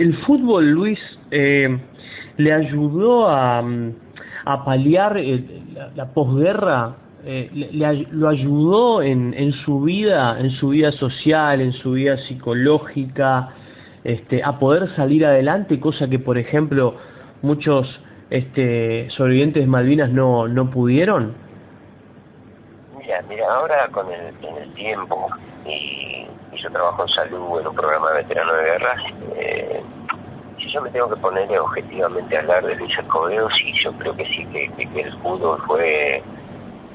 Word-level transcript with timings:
El 0.00 0.16
fútbol, 0.18 0.70
Luis, 0.70 0.98
eh, 1.30 1.78
le 2.36 2.52
ayudó 2.52 3.28
a, 3.28 3.62
a 4.44 4.64
paliar 4.64 5.18
eh, 5.18 5.44
la, 5.74 5.90
la 5.94 6.12
posguerra, 6.12 6.96
eh, 7.24 7.50
le, 7.52 8.06
lo 8.10 8.28
ayudó 8.28 9.02
en, 9.02 9.34
en 9.34 9.52
su 9.52 9.82
vida, 9.82 10.38
en 10.40 10.50
su 10.52 10.70
vida 10.70 10.92
social, 10.92 11.60
en 11.60 11.72
su 11.72 11.92
vida 11.92 12.16
psicológica, 12.28 13.50
este, 14.04 14.42
a 14.42 14.58
poder 14.58 14.94
salir 14.96 15.24
adelante, 15.24 15.78
cosa 15.78 16.08
que, 16.08 16.18
por 16.18 16.38
ejemplo, 16.38 16.96
muchos 17.42 17.86
este, 18.30 19.08
sobrevivientes 19.10 19.62
de 19.62 19.66
Malvinas 19.66 20.10
no, 20.10 20.48
no 20.48 20.70
pudieron. 20.70 21.34
Mira, 22.98 23.22
mira, 23.28 23.44
ahora 23.54 23.88
con 23.92 24.06
el, 24.12 24.34
con 24.36 24.62
el 24.62 24.72
tiempo 24.74 25.28
y, 25.66 26.26
yo 26.56 26.70
trabajo 26.70 27.02
en 27.02 27.08
salud 27.08 27.60
en 27.60 27.66
un 27.66 27.74
programa 27.74 28.10
de 28.10 28.22
veteranos 28.22 28.56
de 28.56 28.62
guerra, 28.62 28.96
eh, 29.36 29.82
si 30.58 30.70
yo 30.70 30.80
me 30.82 30.90
tengo 30.90 31.08
que 31.08 31.16
poner 31.16 31.58
objetivamente 31.58 32.36
a 32.36 32.40
hablar 32.40 32.64
de 32.64 32.76
Luis 32.76 32.96
Escobedo, 32.96 33.48
sí, 33.50 33.72
yo 33.82 33.92
creo 33.94 34.14
que 34.14 34.24
sí, 34.26 34.46
que, 34.46 35.00
el 35.00 35.12
fútbol 35.18 35.60
fue, 35.66 36.22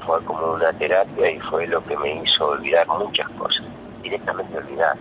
fue 0.06 0.24
como 0.24 0.54
una 0.54 0.72
terapia 0.74 1.30
y 1.30 1.40
fue 1.40 1.66
lo 1.66 1.84
que 1.84 1.96
me 1.98 2.22
hizo 2.22 2.48
olvidar 2.48 2.86
muchas 2.88 3.28
cosas, 3.30 3.64
directamente 4.02 4.56
olvidar. 4.56 4.96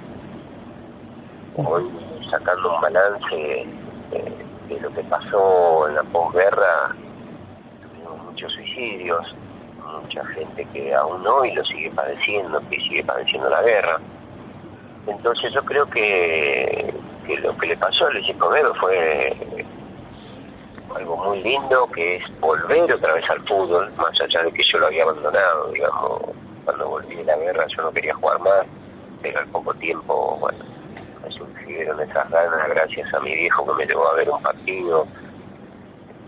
Hoy, 1.55 1.89
sacando 2.30 2.75
un 2.75 2.81
balance 2.81 3.36
de, 3.36 4.45
de 4.67 4.80
lo 4.81 4.89
que 4.91 5.03
pasó 5.03 5.88
en 5.88 5.95
la 5.95 6.03
posguerra, 6.03 6.94
tuvimos 7.81 8.25
muchos 8.25 8.52
suicidios, 8.52 9.36
mucha 9.87 10.25
gente 10.27 10.65
que 10.73 10.93
aún 10.93 11.25
hoy 11.25 11.53
lo 11.53 11.63
sigue 11.65 11.91
padeciendo, 11.91 12.59
que 12.69 12.77
sigue 12.81 13.03
padeciendo 13.03 13.49
la 13.49 13.61
guerra. 13.61 13.99
Entonces 15.07 15.53
yo 15.53 15.63
creo 15.63 15.85
que, 15.89 16.93
que 17.25 17.37
lo 17.37 17.57
que 17.57 17.67
le 17.67 17.77
pasó 17.77 18.07
a 18.07 18.11
Luis 18.11 18.29
Escobedo 18.29 18.73
fue 18.75 19.65
algo 20.95 21.17
muy 21.17 21.41
lindo, 21.41 21.88
que 21.94 22.17
es 22.17 22.39
volver 22.39 22.94
otra 22.94 23.13
vez 23.13 23.29
al 23.29 23.41
fútbol, 23.47 23.91
más 23.97 24.19
allá 24.21 24.44
de 24.44 24.52
que 24.52 24.63
yo 24.71 24.79
lo 24.79 24.88
había 24.88 25.03
abandonado, 25.03 25.71
digamos, 25.71 26.22
cuando 26.66 26.89
volví 26.89 27.16
de 27.16 27.23
la 27.23 27.38
guerra 27.38 27.66
yo 27.75 27.83
no 27.83 27.91
quería 27.91 28.13
jugar 28.16 28.39
más, 28.39 28.66
pero 29.22 29.39
al 29.39 29.47
poco 29.47 29.73
tiempo, 29.75 30.38
bueno, 30.39 30.59
me 31.23 31.31
surgieron 31.31 31.99
esas 32.01 32.29
ganas 32.29 32.69
gracias 32.69 33.13
a 33.13 33.19
mi 33.19 33.33
viejo 33.33 33.66
que 33.66 33.73
me 33.73 33.85
llevó 33.85 34.09
a 34.09 34.16
ver 34.16 34.29
un 34.29 34.41
partido, 34.41 35.07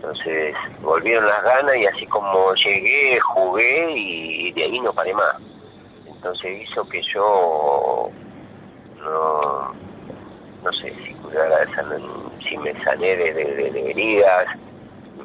entonces 0.00 0.54
volvieron 0.80 1.26
las 1.26 1.44
ganas 1.44 1.76
y 1.76 1.86
así 1.86 2.06
como 2.06 2.54
llegué, 2.54 3.20
jugué 3.20 3.98
y 3.98 4.52
de 4.52 4.62
ahí 4.62 4.80
no 4.80 4.94
paré 4.94 5.12
más. 5.12 5.36
Entonces 6.06 6.62
hizo 6.62 6.88
que 6.88 7.02
yo 7.02 8.08
no, 8.96 9.74
no 10.64 10.72
sé 10.72 10.94
si 11.04 11.12
curara 11.16 11.66
si 12.48 12.56
me 12.56 12.82
sané 12.82 13.14
de, 13.14 13.34
de, 13.34 13.90
heridas, 13.90 14.46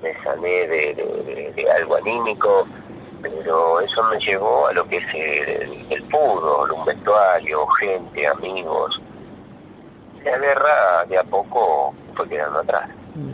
me 0.04 0.14
sané 0.24 0.68
de, 0.68 0.94
de, 0.94 1.54
de, 1.56 1.72
algo 1.72 1.96
anímico, 1.96 2.68
pero 3.22 3.80
eso 3.80 4.04
me 4.04 4.20
llevó 4.20 4.68
a 4.68 4.74
lo 4.74 4.86
que 4.90 4.98
es 4.98 5.08
el, 5.14 5.86
el 5.90 6.04
fútbol, 6.12 6.70
un 6.74 6.84
vestuario, 6.84 7.66
gente, 7.80 8.28
amigos. 8.28 9.02
La 10.26 10.38
guerra 10.38 11.06
de 11.08 11.18
a 11.18 11.24
poco 11.24 11.94
fue 12.14 12.28
quedando 12.28 12.60
atrás, 12.60 12.90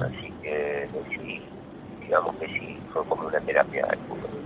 así 0.06 0.21
que 0.42 0.88
sí, 1.10 1.42
digamos 2.02 2.36
que 2.38 2.48
sí, 2.48 2.78
fue 2.94 3.04
como 3.06 3.28
una 3.28 3.40
terapia 3.40 3.86
del 3.88 4.00
fútbol. 4.00 4.42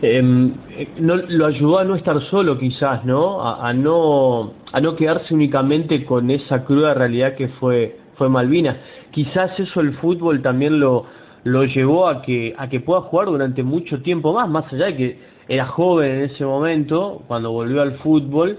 Eh, 0.00 0.88
no, 1.00 1.16
lo 1.16 1.46
ayudó 1.46 1.78
a 1.78 1.84
no 1.84 1.96
estar 1.96 2.20
solo 2.30 2.56
quizás, 2.58 3.04
¿no? 3.04 3.42
A, 3.42 3.68
a, 3.68 3.72
no 3.72 4.52
a 4.72 4.80
no 4.80 4.94
quedarse 4.94 5.34
únicamente 5.34 6.04
con 6.04 6.30
esa 6.30 6.64
cruda 6.64 6.94
realidad 6.94 7.34
que 7.34 7.48
fue 7.48 7.96
fue 8.14 8.28
Malvinas. 8.28 8.76
Quizás 9.10 9.58
eso 9.58 9.80
el 9.80 9.94
fútbol 9.94 10.42
también 10.42 10.78
lo 10.78 11.06
lo 11.44 11.64
llevó 11.64 12.08
a 12.08 12.22
que 12.22 12.54
a 12.56 12.68
que 12.68 12.80
pueda 12.80 13.00
jugar 13.02 13.26
durante 13.28 13.62
mucho 13.62 14.02
tiempo 14.02 14.32
más, 14.32 14.48
más 14.48 14.72
allá 14.72 14.86
de 14.86 14.96
que 14.96 15.18
era 15.48 15.66
joven 15.66 16.10
en 16.10 16.22
ese 16.24 16.44
momento 16.44 17.22
cuando 17.26 17.50
volvió 17.50 17.80
al 17.80 17.94
fútbol, 17.98 18.58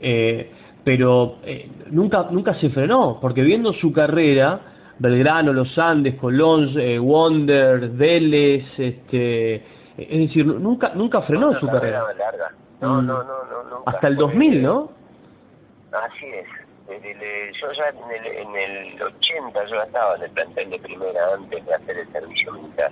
eh, 0.00 0.50
pero 0.82 1.36
eh, 1.44 1.68
nunca 1.90 2.28
nunca 2.30 2.54
se 2.54 2.70
frenó, 2.70 3.18
porque 3.20 3.42
viendo 3.42 3.72
su 3.74 3.92
carrera, 3.92 4.60
Belgrano, 4.98 5.52
Los 5.52 5.76
Andes, 5.78 6.14
Colón, 6.16 6.72
eh, 6.78 6.98
Wonder, 6.98 7.88
Vélez, 7.88 8.64
este 8.78 9.56
es 9.96 10.28
decir, 10.28 10.46
nunca 10.46 10.92
nunca 10.94 11.22
frenó 11.22 11.50
no, 11.50 11.60
su 11.60 11.66
carrera. 11.66 12.04
Larga. 12.16 12.52
No, 12.80 13.02
no, 13.02 13.22
no, 13.22 13.44
no, 13.44 13.62
nunca. 13.64 13.90
Hasta 13.90 14.08
el 14.08 14.16
2000, 14.16 14.62
¿no? 14.62 14.90
Así 15.92 16.26
es. 16.26 16.46
Yo 17.60 17.72
ya 17.72 17.88
en 17.88 18.10
el, 18.10 18.26
en 18.26 18.56
el 18.56 19.02
80 19.02 19.64
yo 19.64 19.76
ya 19.76 19.82
estaba 19.84 20.16
en 20.16 20.22
el 20.22 20.30
plantel 20.30 20.70
de 20.70 20.78
primera 20.80 21.34
antes 21.34 21.64
de 21.64 21.74
hacer 21.74 21.98
el 21.98 22.12
servicio 22.12 22.52
militar. 22.52 22.90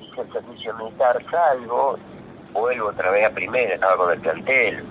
Hice 0.00 0.20
el 0.20 0.32
servicio 0.32 0.74
militar, 0.74 1.24
salgo, 1.30 1.98
vuelvo 2.52 2.88
otra 2.88 3.10
vez 3.10 3.26
a 3.26 3.30
primera, 3.30 3.74
estaba 3.74 3.96
con 3.96 4.12
el 4.12 4.20
plantel. 4.20 4.84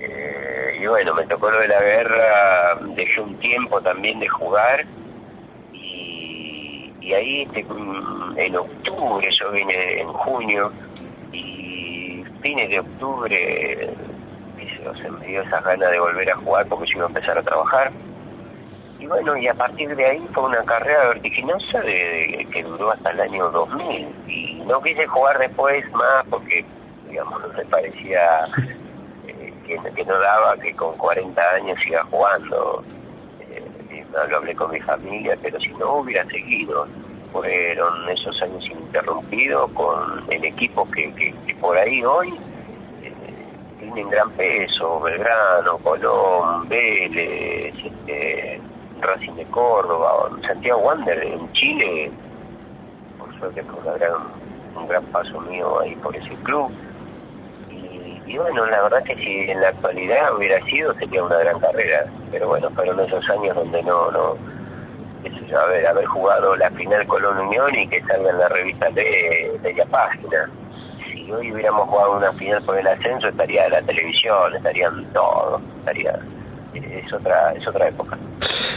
Eh, 0.00 0.78
y 0.80 0.86
bueno, 0.86 1.14
me 1.14 1.26
tocó 1.26 1.50
lo 1.50 1.60
de 1.60 1.68
la 1.68 1.80
guerra, 1.80 2.78
dejé 2.96 3.20
un 3.20 3.38
tiempo 3.38 3.80
también 3.80 4.18
de 4.18 4.28
jugar 4.28 4.84
y, 7.06 7.14
ahí 7.14 7.42
este, 7.42 7.60
en 7.60 8.56
octubre, 8.56 9.28
yo 9.40 9.50
vine 9.52 10.00
en 10.00 10.08
junio 10.08 10.72
y 11.32 12.24
fines 12.42 12.70
de 12.70 12.80
octubre 12.80 13.96
se 14.94 15.10
me 15.10 15.26
dio 15.26 15.42
esa 15.42 15.60
ganas 15.60 15.90
de 15.90 15.98
volver 15.98 16.30
a 16.30 16.36
jugar 16.36 16.66
porque 16.68 16.86
yo 16.86 16.98
iba 16.98 17.06
a 17.06 17.08
empezar 17.08 17.38
a 17.38 17.42
trabajar. 17.42 17.92
Y 18.98 19.06
bueno, 19.06 19.36
y 19.36 19.46
a 19.46 19.54
partir 19.54 19.94
de 19.94 20.04
ahí 20.04 20.26
fue 20.32 20.44
una 20.44 20.64
carrera 20.64 21.08
vertiginosa 21.08 21.80
de, 21.80 22.36
de, 22.38 22.48
que 22.50 22.62
duró 22.62 22.92
hasta 22.92 23.10
el 23.10 23.20
año 23.20 23.50
2000. 23.50 24.08
Y 24.26 24.62
no 24.66 24.80
quise 24.82 25.06
jugar 25.06 25.38
después 25.38 25.84
más 25.92 26.26
porque, 26.30 26.64
digamos, 27.08 27.40
no 27.42 27.48
me 27.48 27.64
parecía 27.66 28.46
eh, 29.26 29.52
que, 29.66 29.78
que, 29.94 30.04
no 30.04 30.18
daba 30.18 30.56
que 30.56 30.74
con 30.74 30.96
40 30.96 31.42
años 31.42 31.78
siga 31.84 32.04
jugando. 32.04 32.82
Eh, 34.12 34.28
lo 34.28 34.36
hablé 34.36 34.54
con 34.54 34.70
mi 34.70 34.80
familia, 34.80 35.36
pero 35.42 35.58
si 35.60 35.68
no 35.74 35.96
hubiera 35.98 36.24
seguido. 36.26 36.86
Fueron 37.32 38.08
esos 38.08 38.40
años 38.40 38.64
ininterrumpidos 38.64 39.70
con 39.72 40.24
el 40.30 40.44
equipo 40.44 40.88
que, 40.90 41.12
que, 41.14 41.54
por 41.56 41.76
ahí 41.76 42.02
hoy 42.02 42.32
tienen 43.78 44.10
gran 44.10 44.30
peso, 44.32 45.00
Belgrano, 45.00 45.78
Colón, 45.78 46.68
Vélez, 46.68 47.74
este, 47.84 48.60
Racing 49.00 49.34
de 49.34 49.44
Córdoba, 49.46 50.30
Santiago 50.46 50.80
Wander 50.80 51.22
en 51.22 51.52
Chile, 51.52 52.10
por 53.18 53.38
suerte 53.38 53.62
fue 53.64 53.98
gran, 53.98 54.12
un 54.76 54.88
gran 54.88 55.04
paso 55.06 55.40
mío 55.40 55.80
ahí 55.80 55.94
por 55.96 56.16
ese 56.16 56.34
club. 56.44 56.70
Y, 58.26 58.36
bueno, 58.36 58.66
la 58.66 58.82
verdad 58.82 59.04
que 59.04 59.14
si 59.16 59.50
en 59.50 59.60
la 59.60 59.68
actualidad 59.68 60.36
hubiera 60.36 60.64
sido, 60.66 60.94
sería 60.94 61.22
una 61.22 61.38
gran 61.38 61.60
carrera, 61.60 62.06
pero 62.30 62.48
bueno, 62.48 62.70
fueron 62.70 62.98
esos 63.00 63.28
años 63.30 63.54
donde 63.54 63.82
no, 63.84 64.10
no, 64.10 64.36
eso, 65.24 65.58
a 65.58 65.66
ver, 65.66 65.86
haber 65.86 66.06
jugado 66.06 66.56
la 66.56 66.70
final 66.70 67.06
Colón 67.06 67.38
Unión 67.38 67.74
y 67.74 67.88
que 67.88 68.00
salga 68.02 68.30
en 68.30 68.38
la 68.38 68.48
revista 68.48 68.90
de, 68.90 69.60
la 69.76 69.84
página 69.86 70.50
si 71.10 71.30
hoy 71.30 71.52
hubiéramos 71.52 71.88
jugado 71.88 72.16
una 72.16 72.32
final 72.34 72.62
por 72.62 72.78
el 72.78 72.86
ascenso 72.86 73.28
estaría 73.28 73.68
la 73.68 73.82
televisión, 73.82 74.54
estarían 74.54 75.04
todo, 75.12 75.60
estaría 75.78 76.18
es 76.74 77.12
otra 77.12 77.52
es 77.52 77.66
otra 77.66 77.88
época. 77.88 78.18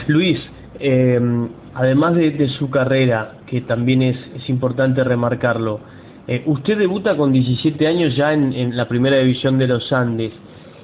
Luis, 0.08 0.40
eh, 0.80 1.20
además 1.74 2.16
de, 2.16 2.32
de, 2.32 2.48
su 2.50 2.70
carrera, 2.70 3.34
que 3.48 3.62
también 3.62 4.02
es, 4.02 4.18
es 4.36 4.50
importante 4.50 5.04
remarcarlo, 5.04 5.82
eh, 6.32 6.44
usted 6.46 6.78
debuta 6.78 7.18
con 7.18 7.34
17 7.34 7.88
años 7.88 8.16
ya 8.16 8.34
en, 8.34 8.54
en, 8.54 8.78
la 8.78 8.88
primera 8.88 9.18
división 9.18 9.58
de 9.58 9.66
los 9.66 9.92
Andes 9.92 10.32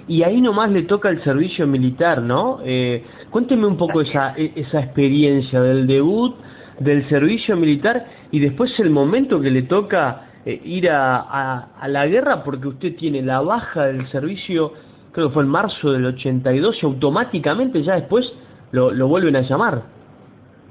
y 0.07 0.23
ahí 0.23 0.41
nomás 0.41 0.71
le 0.71 0.81
toca 0.81 1.09
el 1.09 1.23
servicio 1.23 1.67
militar, 1.67 2.19
¿no? 2.19 2.61
Eh, 2.65 3.03
cuénteme 3.29 3.67
un 3.67 3.77
poco 3.77 4.01
esa, 4.01 4.29
esa 4.37 4.79
experiencia 4.79 5.61
del 5.61 5.85
debut, 5.85 6.35
del 6.79 7.07
servicio 7.09 7.55
militar 7.55 8.07
y 8.31 8.39
después 8.39 8.71
el 8.79 8.89
momento 8.89 9.39
que 9.39 9.51
le 9.51 9.61
toca 9.61 10.29
eh, 10.47 10.59
ir 10.65 10.89
a, 10.89 11.17
a, 11.17 11.67
a, 11.79 11.87
la 11.89 12.07
guerra 12.07 12.43
porque 12.43 12.67
usted 12.67 12.95
tiene 12.95 13.21
la 13.21 13.41
baja 13.41 13.85
del 13.85 14.07
servicio, 14.07 14.73
creo 15.11 15.27
que 15.27 15.33
fue 15.35 15.43
en 15.43 15.49
marzo 15.49 15.91
del 15.91 16.07
82, 16.07 16.81
y 16.81 16.85
automáticamente 16.87 17.83
ya 17.83 17.93
después 17.93 18.33
lo, 18.71 18.89
lo 18.89 19.07
vuelven 19.07 19.35
a 19.35 19.41
llamar. 19.41 19.94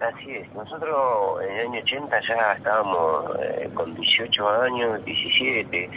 Así 0.04 0.32
es, 0.32 0.54
nosotros 0.54 1.42
en 1.42 1.56
el 1.56 1.66
año 1.68 1.80
80 1.80 2.20
ya 2.28 2.52
estábamos 2.52 3.30
eh, 3.40 3.70
con 3.72 3.94
18 3.94 4.48
años, 4.62 5.02
17, 5.02 5.90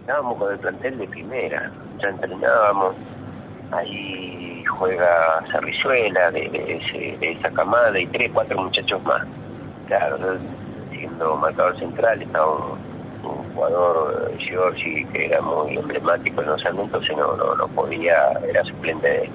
estábamos 0.00 0.38
con 0.38 0.52
el 0.52 0.58
plantel 0.58 0.98
de 0.98 1.06
primera, 1.06 1.70
ya 2.02 2.08
entrenábamos, 2.08 2.96
ahí 3.70 4.64
juega 4.64 5.44
Sarrizuela 5.52 6.32
de, 6.32 6.46
ese, 6.46 7.18
de 7.18 7.32
esa 7.32 7.50
camada 7.52 7.96
y 7.96 8.08
tres, 8.08 8.32
cuatro 8.34 8.60
muchachos 8.60 9.00
más. 9.04 9.24
Claro, 9.86 10.18
siendo 10.90 11.36
marcador 11.36 11.78
central 11.78 12.22
estábamos 12.22 12.78
un 13.22 13.54
jugador 13.54 14.32
Giorgi 14.38 15.04
que 15.12 15.26
era 15.26 15.40
muy 15.40 15.76
emblemático 15.76 16.42
en 16.42 16.48
los 16.48 16.66
Andes, 16.66 16.86
entonces 16.86 17.16
no, 17.16 17.36
no, 17.36 17.54
no 17.54 17.68
podía, 17.68 18.32
era 18.48 18.64
suplente 18.64 19.08
de 19.08 19.22
él. 19.24 19.30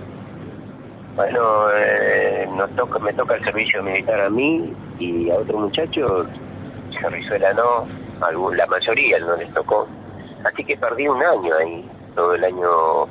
Bueno, 1.16 1.70
eh, 1.76 2.48
nos 2.56 2.74
toca, 2.78 2.98
me 3.00 3.14
toca 3.14 3.36
el 3.36 3.44
servicio 3.44 3.84
militar 3.84 4.22
a 4.22 4.30
mí 4.30 4.74
y 4.98 5.30
a 5.30 5.36
otro 5.36 5.60
muchacho, 5.60 6.26
Cerrizuela 7.02 7.52
no, 7.54 7.86
la 8.54 8.66
mayoría 8.68 9.20
no 9.20 9.36
les 9.36 9.54
tocó. 9.54 9.88
Así 10.46 10.64
que 10.64 10.78
perdí 10.78 11.10
un 11.10 11.22
año 11.22 11.54
ahí, 11.58 11.90
todo 12.16 12.34
el 12.34 12.44
año 12.46 13.04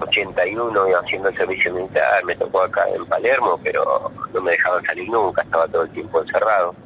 81 0.00 0.84
haciendo 1.02 1.30
el 1.30 1.36
servicio 1.36 1.74
militar, 1.74 2.24
me 2.24 2.36
tocó 2.36 2.62
acá 2.62 2.88
en 2.94 3.04
Palermo, 3.06 3.58
pero 3.64 4.08
no 4.32 4.40
me 4.40 4.52
dejaban 4.52 4.84
salir 4.84 5.08
nunca, 5.10 5.42
estaba 5.42 5.66
todo 5.66 5.82
el 5.82 5.90
tiempo 5.90 6.22
encerrado. 6.22 6.76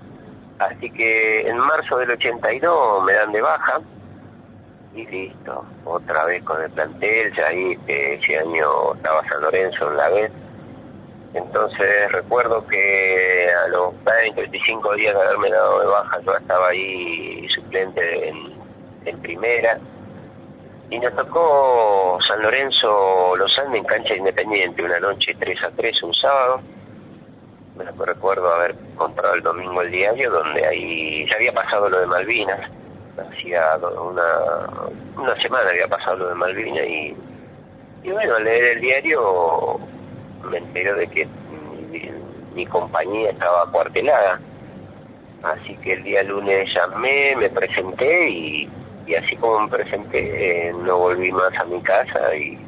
Así 0.58 0.90
que 0.90 1.48
en 1.48 1.58
marzo 1.58 1.98
del 1.98 2.12
82 2.12 3.04
me 3.04 3.12
dan 3.12 3.32
de 3.32 3.42
baja 3.42 3.80
y 4.94 5.06
listo, 5.06 5.66
otra 5.84 6.24
vez 6.24 6.42
con 6.44 6.62
el 6.62 6.70
plantel, 6.70 7.34
ya 7.34 7.46
ahí 7.46 7.78
ese 7.86 8.38
año 8.38 8.94
estaba 8.94 9.22
San 9.28 9.42
Lorenzo 9.42 9.90
en 9.90 9.96
la 9.98 10.08
vez 10.08 10.32
entonces 11.34 12.12
recuerdo 12.12 12.66
que 12.66 13.50
a 13.64 13.68
los 13.68 13.94
20, 14.04 14.38
25 14.38 14.94
días 14.94 15.14
de 15.14 15.22
haberme 15.22 15.50
dado 15.50 15.80
de 15.80 15.86
baja 15.86 16.20
yo 16.20 16.36
estaba 16.36 16.68
ahí 16.68 17.48
suplente 17.48 18.28
en, 18.28 18.62
primera 19.22 19.78
y 20.90 20.98
nos 20.98 21.14
tocó 21.14 22.18
San 22.26 22.42
Lorenzo 22.42 23.36
Los 23.36 23.56
Andes 23.58 23.80
en 23.80 23.84
cancha 23.84 24.14
independiente 24.14 24.82
una 24.82 25.00
noche 25.00 25.34
3 25.38 25.64
a 25.64 25.70
3 25.70 26.02
un 26.02 26.14
sábado. 26.14 26.60
Me 27.76 28.04
recuerdo 28.04 28.52
haber 28.52 28.74
comprado 28.96 29.34
el 29.34 29.42
domingo 29.42 29.80
el 29.80 29.90
diario 29.90 30.30
donde 30.30 30.66
ahí 30.66 31.26
ya 31.28 31.36
había 31.36 31.52
pasado 31.52 31.88
lo 31.88 32.00
de 32.00 32.06
Malvinas. 32.06 32.70
Hacía 33.16 33.76
una, 33.78 34.90
una 35.16 35.40
semana 35.40 35.70
había 35.70 35.88
pasado 35.88 36.16
lo 36.16 36.28
de 36.28 36.34
Malvinas 36.34 36.86
y, 36.86 37.16
y 38.02 38.10
bueno, 38.10 38.36
al 38.36 38.44
leer 38.44 38.64
el 38.76 38.80
diario 38.80 39.80
me 40.50 40.58
entero 40.58 40.96
de 40.96 41.06
que 41.08 41.28
mi, 42.54 42.66
compañía 42.66 43.30
estaba 43.30 43.70
cuartelada. 43.70 44.40
Así 45.42 45.76
que 45.78 45.94
el 45.94 46.04
día 46.04 46.22
lunes 46.22 46.72
llamé, 46.74 47.34
me 47.36 47.50
presenté 47.50 48.30
y, 48.30 48.68
y 49.06 49.14
así 49.14 49.36
como 49.36 49.60
me 49.60 49.68
presenté, 49.68 50.68
eh, 50.68 50.72
no 50.72 50.98
volví 50.98 51.32
más 51.32 51.52
a 51.56 51.64
mi 51.64 51.80
casa 51.82 52.34
y 52.36 52.58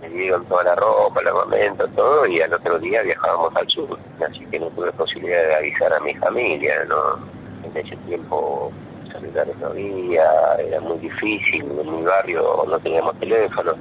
me 0.00 0.08
dieron 0.08 0.44
toda 0.46 0.64
la 0.64 0.74
ropa, 0.76 1.20
el 1.20 1.28
armamento, 1.28 1.88
todo, 1.88 2.26
y 2.26 2.40
al 2.40 2.54
otro 2.54 2.78
día 2.78 3.02
viajábamos 3.02 3.56
al 3.56 3.68
sur. 3.68 3.98
Así 4.28 4.44
que 4.46 4.60
no 4.60 4.68
tuve 4.68 4.92
posibilidad 4.92 5.42
de 5.42 5.54
avisar 5.56 5.92
a 5.92 6.00
mi 6.00 6.14
familia, 6.14 6.84
¿no? 6.84 7.18
En 7.64 7.76
ese 7.76 7.96
tiempo 8.08 8.72
celulares 9.12 9.56
no 9.58 9.68
había, 9.68 10.54
era 10.58 10.80
muy 10.80 10.98
difícil, 10.98 11.62
en 11.62 11.96
mi 11.96 12.02
barrio 12.02 12.64
no 12.68 12.78
teníamos 12.80 13.18
teléfono 13.18 13.74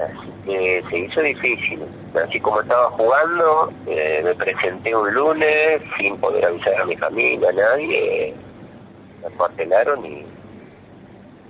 Así 0.00 0.30
que 0.46 0.82
se 0.88 0.98
hizo 0.98 1.20
difícil. 1.20 1.80
Así 2.14 2.40
como 2.40 2.60
estaba 2.60 2.90
jugando, 2.92 3.72
eh, 3.86 4.22
me 4.24 4.34
presenté 4.34 4.94
un 4.94 5.12
lunes 5.12 5.82
sin 5.98 6.16
poder 6.18 6.44
avisar 6.46 6.80
a 6.80 6.84
mi 6.86 6.96
familia, 6.96 7.50
a 7.50 7.52
nadie. 7.52 8.34
Me 9.20 9.26
acuartelaron 9.26 10.04
y 10.06 10.24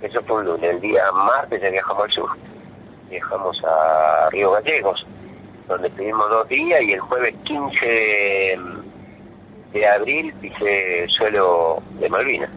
eso 0.01 0.21
fue 0.23 0.39
un 0.39 0.45
lunes. 0.45 0.63
El 0.63 0.81
día 0.81 1.11
martes 1.11 1.61
ya 1.61 1.69
viajamos 1.69 2.03
al 2.03 2.11
sur. 2.11 2.29
Viajamos 3.09 3.61
a 3.63 4.29
Río 4.31 4.51
Gallegos, 4.51 5.05
donde 5.67 5.87
estuvimos 5.87 6.29
dos 6.29 6.47
días 6.49 6.81
y 6.81 6.93
el 6.93 6.99
jueves 6.99 7.35
15 7.43 8.57
de 9.73 9.87
abril 9.87 10.33
pisé 10.41 11.07
suelo 11.09 11.81
de 11.99 12.09
Malvinas. 12.09 12.49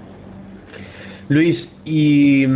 Luis, 1.29 1.69
y 1.85 2.47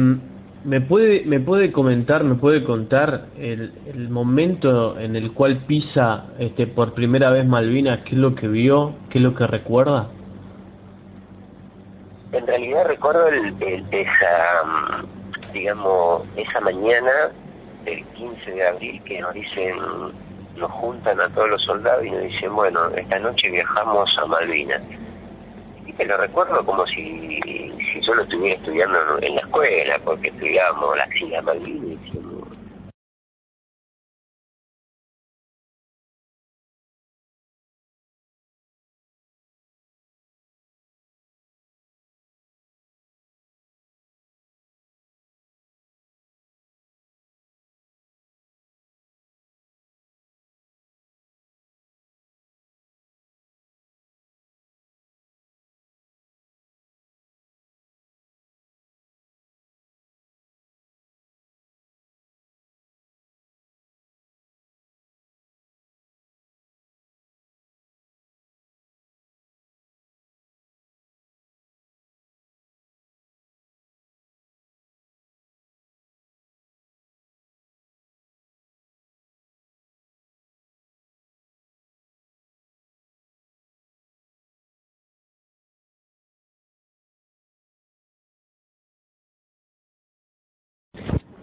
¿Me 0.68 0.82
puede, 0.82 1.24
¿Me 1.24 1.40
puede 1.40 1.72
comentar, 1.72 2.24
me 2.24 2.34
puede 2.34 2.62
contar 2.62 3.28
el, 3.38 3.72
el 3.86 4.10
momento 4.10 5.00
en 5.00 5.16
el 5.16 5.32
cual 5.32 5.64
pisa 5.66 6.26
este, 6.38 6.66
por 6.66 6.92
primera 6.92 7.30
vez 7.30 7.46
Malvinas? 7.46 8.00
¿Qué 8.00 8.10
es 8.10 8.18
lo 8.18 8.34
que 8.34 8.48
vio? 8.48 8.92
¿Qué 9.08 9.16
es 9.16 9.24
lo 9.24 9.34
que 9.34 9.46
recuerda? 9.46 10.10
En 12.32 12.46
realidad 12.46 12.84
recuerdo 12.86 13.28
el, 13.28 13.54
esa, 13.92 14.62
mm, 14.66 15.52
digamos, 15.54 16.24
esa 16.36 16.60
mañana 16.60 17.30
del 17.86 18.04
15 18.04 18.50
de 18.50 18.68
abril 18.68 19.02
que 19.04 19.22
nos 19.22 19.32
dicen, 19.32 19.74
nos 20.58 20.70
juntan 20.72 21.18
a 21.18 21.30
todos 21.30 21.48
los 21.48 21.62
soldados 21.62 22.04
y 22.04 22.10
nos 22.10 22.24
dicen, 22.24 22.54
bueno, 22.54 22.90
esta 22.94 23.18
noche 23.20 23.48
viajamos 23.48 24.10
a 24.18 24.26
Malvinas 24.26 24.82
lo 26.04 26.16
recuerdo 26.16 26.64
como 26.64 26.86
si, 26.86 27.40
si 27.92 28.00
yo 28.00 28.14
lo 28.14 28.22
estuviera 28.22 28.56
estudiando 28.56 28.98
en 29.20 29.34
la 29.34 29.40
escuela, 29.40 29.98
porque 30.04 30.28
estudiábamos 30.28 30.96
la 30.96 31.06
Silla 31.08 31.42
Malvinas 31.42 31.98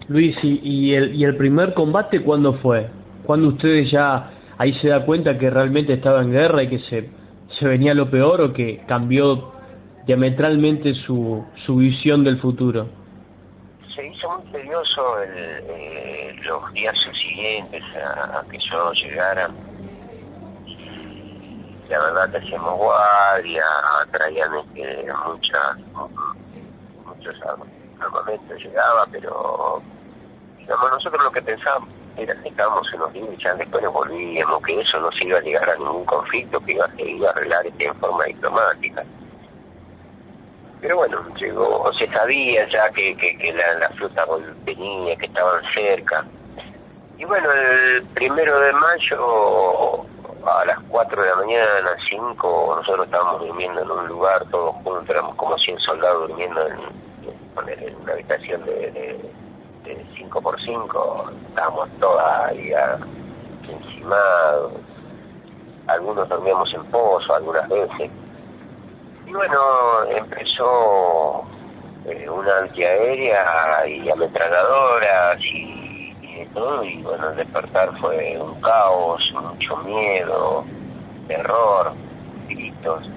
Luis, 0.07 0.37
¿y, 0.43 0.93
el, 0.93 1.15
¿y 1.15 1.23
el 1.23 1.35
primer 1.35 1.73
combate 1.73 2.21
cuándo 2.21 2.53
fue? 2.55 2.87
¿Cuándo 3.25 3.49
ustedes 3.49 3.89
ya 3.89 4.29
ahí 4.57 4.73
se 4.75 4.89
da 4.89 5.03
cuenta 5.03 5.37
que 5.37 5.49
realmente 5.49 5.93
estaba 5.93 6.21
en 6.21 6.31
guerra 6.31 6.63
y 6.63 6.69
que 6.69 6.79
se, 6.79 7.09
se 7.59 7.65
venía 7.65 7.93
lo 7.95 8.09
peor 8.11 8.41
o 8.41 8.53
que 8.53 8.83
cambió 8.87 9.51
diametralmente 10.05 10.93
su, 10.93 11.43
su 11.65 11.77
visión 11.77 12.23
del 12.23 12.39
futuro? 12.39 12.87
Se 13.95 14.05
hizo 14.05 14.29
muy 14.37 14.51
tedioso 14.51 15.21
el, 15.23 16.41
los 16.43 16.73
días 16.73 16.95
siguientes 17.13 17.83
a, 17.95 18.43
que 18.49 18.59
yo 18.59 18.91
llegara. 18.93 19.49
La 21.89 21.99
verdad 21.99 22.31
que 22.31 22.37
hacíamos 22.37 22.77
guardia, 22.77 23.63
traían 24.11 24.49
este, 24.55 25.05
muchas, 25.27 25.77
muchos 27.05 27.41
armamentos, 28.01 28.59
llegaba, 28.63 29.05
pero 29.11 29.81
Digamos, 30.65 30.89
nosotros 30.89 31.23
lo 31.23 31.31
que 31.31 31.43
pensábamos 31.43 31.89
era 32.17 32.33
que 32.41 32.49
estábamos 32.49 32.91
en 32.91 32.99
los 32.99 33.13
límites, 33.13 33.57
después 33.59 33.83
nos 33.83 33.93
volvíamos, 33.93 34.63
que 34.63 34.81
eso 34.81 34.99
no 34.99 35.11
se 35.11 35.25
iba 35.25 35.37
a 35.37 35.41
llegar 35.41 35.69
a 35.69 35.75
ningún 35.75 36.05
conflicto, 36.05 36.59
que 36.61 36.71
iba, 36.71 36.89
se 36.95 37.03
iba 37.03 37.27
a 37.27 37.31
arreglar 37.33 37.67
este 37.67 37.85
en 37.85 37.95
forma 37.97 38.23
diplomática. 38.23 39.03
Pero 40.81 40.97
bueno, 40.97 41.23
llegó, 41.35 41.83
o 41.83 41.93
se 41.93 42.07
sabía 42.07 42.67
ya 42.69 42.89
que, 42.89 43.15
que, 43.15 43.53
la, 43.53 43.75
la 43.75 43.89
flota 43.89 44.25
venía, 44.63 45.15
que 45.17 45.27
estaban 45.27 45.61
cerca. 45.71 46.25
Y 47.19 47.25
bueno, 47.25 47.51
el 47.51 48.03
primero 48.15 48.59
de 48.59 48.73
mayo, 48.73 50.01
a 50.47 50.65
las 50.65 50.79
4 50.89 51.21
de 51.21 51.29
la 51.29 51.35
mañana, 51.35 51.95
5, 52.09 52.73
nosotros 52.77 53.05
estábamos 53.05 53.41
durmiendo 53.41 53.83
en 53.83 53.91
un 53.91 54.07
lugar 54.07 54.43
todos 54.49 54.73
juntos, 54.77 55.07
éramos 55.09 55.35
como 55.35 55.55
100 55.59 55.79
soldados 55.79 56.27
durmiendo 56.29 56.67
en, 56.67 57.04
en 57.67 57.95
una 57.95 58.13
habitación 58.13 58.65
de 58.65 59.19
5 60.17 60.41
por 60.41 60.59
5 60.59 61.31
estábamos 61.49 61.89
todas 61.99 62.51
ahí 62.51 62.71
encimados, 63.69 64.73
algunos 65.87 66.27
dormíamos 66.27 66.73
en 66.73 66.85
pozo 66.85 67.33
algunas 67.33 67.67
veces. 67.69 68.11
Y 69.25 69.31
bueno, 69.31 70.03
empezó 70.09 71.43
eh, 72.05 72.29
una 72.29 72.57
antiaérea 72.59 73.87
y 73.87 74.09
ametralladoras 74.09 75.39
y, 75.41 76.15
y 76.21 76.35
de 76.39 76.45
todo, 76.53 76.83
y 76.83 77.01
bueno, 77.01 77.29
el 77.29 77.37
despertar 77.37 77.97
fue 77.99 78.37
un 78.39 78.59
caos, 78.61 79.21
mucho 79.33 79.77
miedo, 79.77 80.65
terror, 81.27 81.93
gritos 82.47 83.09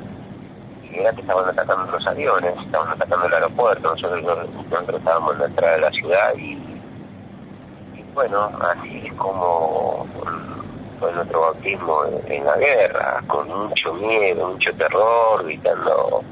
era 0.93 1.13
que 1.13 1.21
estaban 1.21 1.49
atacando 1.49 1.91
los 1.93 2.07
aviones, 2.07 2.55
estaban 2.65 2.89
atacando 2.89 3.27
el 3.27 3.35
aeropuerto, 3.35 3.91
nosotros, 3.91 4.23
nosotros 4.23 4.99
estábamos 4.99 5.35
en 5.35 5.39
la 5.41 5.47
entrada 5.47 5.75
de 5.75 5.81
la 5.81 5.91
ciudad 5.91 6.35
y 6.37 6.79
bueno, 8.19 8.51
así 8.61 9.07
es 9.07 9.15
como 9.15 10.05
fue 10.99 11.13
nuestro 11.13 11.41
bautismo 11.41 12.05
en, 12.27 12.45
la 12.45 12.57
guerra, 12.57 13.23
con 13.29 13.49
mucho 13.69 13.95
miedo, 13.95 14.49
mucho 14.49 14.73
terror, 14.75 15.45
gritando 15.45 16.25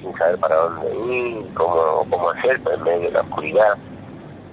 sin 0.00 0.16
saber 0.16 0.38
para 0.38 0.54
dónde 0.54 0.94
ir, 0.94 1.54
cómo, 1.54 2.06
cómo 2.08 2.30
hacer 2.30 2.60
en 2.72 2.82
medio 2.84 3.00
de 3.00 3.10
la 3.10 3.20
oscuridad. 3.22 3.76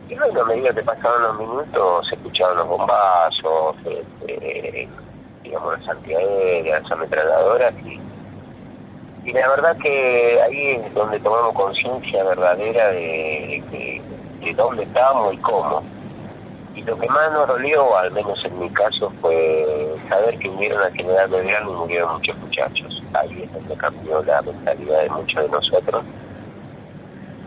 Y 0.10 0.16
bueno, 0.16 0.42
a 0.42 0.46
medida 0.46 0.74
que 0.74 0.82
pasaban 0.82 1.22
los 1.22 1.40
minutos 1.40 2.08
se 2.08 2.16
escuchaban 2.16 2.58
los 2.58 2.68
bombazos, 2.70 3.76
este, 3.86 4.90
digamos 5.44 5.78
las 5.78 5.90
antiaéreas, 5.90 6.82
las 6.82 6.92
ametralladoras 6.92 7.74
y, 7.86 8.01
y 9.24 9.34
la 9.34 9.48
verdad 9.50 9.78
que 9.78 10.42
ahí 10.42 10.72
es 10.72 10.94
donde 10.94 11.20
tomamos 11.20 11.54
conciencia 11.54 12.24
verdadera 12.24 12.92
de, 12.92 13.64
de, 13.72 14.02
de 14.46 14.54
dónde 14.54 14.84
estábamos 14.84 15.34
y 15.34 15.38
cómo 15.38 15.84
y 16.76 16.84
lo 16.84 16.98
que 16.98 17.08
más 17.08 17.32
nos 17.34 17.48
dolió, 17.48 17.98
al 17.98 18.12
menos 18.12 18.44
en 18.46 18.58
mi 18.60 18.70
caso, 18.70 19.12
fue 19.22 19.94
saber 20.08 20.38
que 20.40 20.50
murieron 20.50 20.82
a 20.84 20.92
General 20.92 21.30
Belgrano 21.30 21.72
y 21.72 21.76
murieron 21.76 22.14
muchos 22.14 22.38
muchachos. 22.38 23.04
Ahí 23.14 23.44
es 23.44 23.54
donde 23.54 23.76
cambió 23.76 24.24
la 24.24 24.42
mentalidad 24.42 25.02
de 25.02 25.10
muchos 25.10 25.44
de 25.44 25.50
nosotros. 25.50 26.06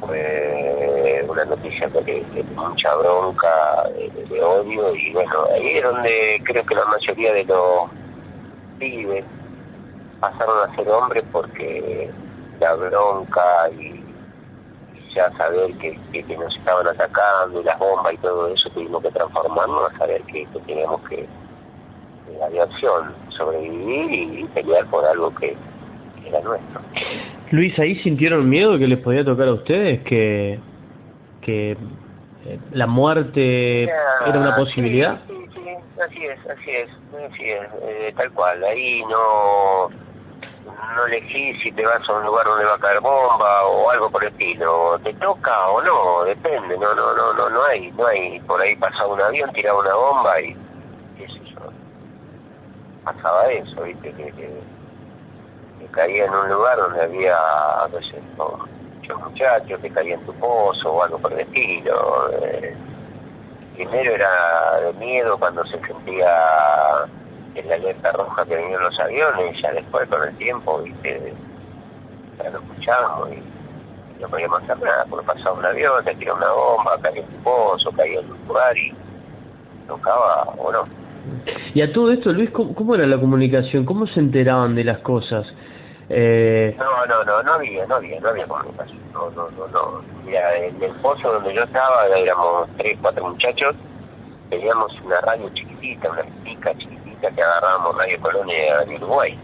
Fue 0.00 1.24
una 1.26 1.44
noticia 1.46 1.88
de, 1.88 2.44
mucha 2.54 2.94
bronca, 2.96 3.88
de, 4.28 4.42
odio, 4.42 4.94
y 4.94 5.12
bueno, 5.14 5.46
ahí 5.54 5.78
es 5.78 5.84
donde 5.84 6.42
creo 6.44 6.66
que 6.66 6.74
la 6.74 6.84
mayoría 6.84 7.32
de 7.32 7.44
los 7.44 7.90
pibes 8.78 9.24
pasaron 10.30 10.70
a 10.70 10.74
ser 10.74 10.88
hombres 10.88 11.24
porque 11.32 12.10
la 12.60 12.74
bronca 12.74 13.70
y 13.78 14.02
ya 15.14 15.30
saber 15.36 15.72
que, 15.78 15.98
que, 16.12 16.36
nos 16.36 16.54
estaban 16.56 16.86
atacando 16.88 17.60
y 17.60 17.64
las 17.64 17.78
bombas 17.78 18.14
y 18.14 18.16
todo 18.18 18.48
eso, 18.48 18.70
tuvimos 18.70 19.02
que 19.02 19.10
transformarnos 19.10 19.92
a 19.92 19.98
saber 19.98 20.22
que, 20.22 20.46
teníamos 20.66 21.00
que, 21.08 21.26
había 22.44 22.64
acción, 22.64 23.14
sobrevivir 23.28 24.40
y 24.40 24.44
pelear 24.54 24.86
por 24.86 25.04
algo 25.04 25.32
que, 25.34 25.56
era 26.26 26.40
nuestro. 26.40 26.80
Luis, 27.50 27.78
¿ahí 27.78 27.96
sintieron 27.96 28.48
miedo 28.48 28.78
que 28.78 28.88
les 28.88 28.98
podía 29.00 29.24
tocar 29.24 29.48
a 29.48 29.52
ustedes? 29.52 30.02
¿Que, 30.04 30.58
que 31.42 31.72
eh, 32.46 32.58
la 32.72 32.86
muerte 32.86 33.82
era 33.84 34.40
una 34.40 34.56
posibilidad? 34.56 35.20
Sí, 35.28 35.34
sí, 35.34 35.60
sí, 35.62 36.00
así 36.02 36.24
es, 36.24 36.38
así 36.50 36.70
es, 36.70 36.90
así 37.30 37.50
es, 37.50 37.68
eh, 37.82 38.14
tal 38.16 38.32
cual. 38.32 38.64
Ahí 38.64 39.02
no 39.02 39.90
no 40.64 41.06
elegís 41.06 41.60
si 41.62 41.72
te 41.72 41.84
vas 41.84 42.08
a 42.08 42.12
un 42.12 42.24
lugar 42.24 42.46
donde 42.46 42.64
va 42.64 42.74
a 42.74 42.78
caer 42.78 43.00
bomba 43.00 43.64
o 43.66 43.90
algo 43.90 44.10
por 44.10 44.24
el 44.24 44.30
estilo. 44.30 44.98
Te 45.02 45.12
toca 45.14 45.68
o 45.68 45.82
no, 45.82 46.24
depende. 46.24 46.76
No, 46.78 46.94
no, 46.94 47.14
no, 47.14 47.32
no, 47.32 47.50
no 47.50 47.64
hay, 47.64 47.90
no 47.92 48.06
hay. 48.06 48.40
Por 48.40 48.60
ahí 48.60 48.76
pasaba 48.76 49.12
un 49.12 49.20
avión, 49.20 49.52
tiraba 49.52 49.80
una 49.80 49.94
bomba 49.94 50.40
y 50.40 50.54
qué 51.18 51.28
sé 51.28 51.40
yo. 51.44 51.60
Pasaba 53.04 53.50
eso, 53.52 53.82
viste, 53.82 54.12
que, 54.12 54.32
que, 54.32 54.50
caía 55.90 56.24
en 56.24 56.34
un 56.34 56.48
lugar 56.48 56.76
donde 56.76 57.02
había, 57.02 57.38
no 57.92 58.00
sé, 58.00 58.20
muchos 58.36 59.20
muchachos 59.20 59.80
que 59.80 59.90
caían 59.90 60.18
en 60.18 60.26
tu 60.26 60.32
pozo 60.34 60.92
o 60.92 61.02
algo 61.02 61.18
por 61.18 61.32
el 61.32 61.40
estilo. 61.40 62.30
Eh, 62.32 62.74
primero 63.76 64.14
era 64.14 64.80
de 64.80 64.92
miedo 64.94 65.38
cuando 65.38 65.64
se 65.66 65.78
sentía 65.80 67.06
en 67.54 67.68
la 67.68 67.74
alerta 67.76 68.12
roja 68.12 68.44
que 68.44 68.56
venían 68.56 68.82
los 68.82 68.98
aviones, 68.98 69.60
ya 69.60 69.72
después 69.72 70.08
con 70.08 70.22
el 70.22 70.36
tiempo, 70.36 70.82
viste, 70.82 71.32
ya 72.38 72.50
lo 72.50 72.58
escuchábamos 72.58 73.30
y 73.30 74.20
no 74.20 74.28
podíamos 74.28 74.62
hacer 74.62 74.78
nada, 74.80 75.04
porque 75.08 75.26
pasaba 75.26 75.58
un 75.58 75.64
avión, 75.64 76.04
te 76.04 76.14
tiraba 76.16 76.38
una 76.38 76.52
bomba, 76.52 76.98
caía 77.00 77.22
tu 77.22 77.36
pozo, 77.42 77.90
caía 77.92 78.20
en 78.20 78.30
un 78.30 78.46
lugar 78.46 78.76
y 78.76 78.92
tocaba 79.86 80.44
o 80.58 80.72
no. 80.72 80.84
Y 81.74 81.82
a 81.82 81.92
todo 81.92 82.12
esto, 82.12 82.32
Luis, 82.32 82.50
¿cómo, 82.50 82.94
era 82.94 83.06
la 83.06 83.18
comunicación? 83.18 83.84
¿Cómo 83.84 84.06
se 84.06 84.20
enteraban 84.20 84.74
de 84.74 84.84
las 84.84 84.98
cosas? 84.98 85.46
Eh... 86.08 86.76
No, 86.78 87.06
no, 87.06 87.24
no, 87.24 87.42
no 87.42 87.52
había, 87.54 87.86
no 87.86 87.96
había, 87.96 88.20
no 88.20 88.28
había 88.28 88.46
comunicación. 88.46 88.98
No, 89.12 89.30
no, 89.30 89.50
no, 89.50 89.68
no. 89.68 90.02
Mira, 90.24 90.56
en 90.56 90.82
el 90.82 90.92
pozo 90.96 91.32
donde 91.32 91.54
yo 91.54 91.62
estaba, 91.62 92.06
éramos 92.06 92.68
tres, 92.76 92.98
cuatro 93.00 93.28
muchachos, 93.28 93.74
teníamos 94.50 94.92
una 95.02 95.20
radio 95.22 95.48
chiquitita, 95.54 96.10
una 96.10 96.24
pica 96.44 96.74
chiquitita 96.76 97.03
que 97.20 97.42
agarrábamos 97.42 97.96
Radio 97.96 98.20
Colonia 98.20 98.84
de 98.84 98.96
Uruguay. 98.96 99.38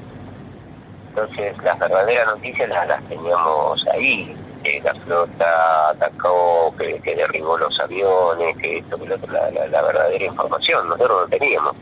Entonces 1.11 1.57
las 1.65 1.79
verdaderas 1.79 2.27
noticias 2.29 2.69
las, 2.69 3.03
teníamos 3.09 3.87
ahí, 3.89 4.37
que 4.62 4.81
la 4.81 4.95
flota 4.95 5.91
atacó, 5.91 6.75
que, 6.79 7.00
derribó 7.15 7.59
los 7.59 7.79
aviones, 7.81 8.57
que 8.59 8.79
esto, 8.79 8.97
que 8.97 9.07
lo 9.07 9.17
otro, 9.17 9.33
la, 9.33 9.50
la, 9.50 9.83
verdadera 9.83 10.25
información, 10.25 10.89
nosotros 10.89 11.23
no 11.23 11.39
teníamos. 11.39 11.77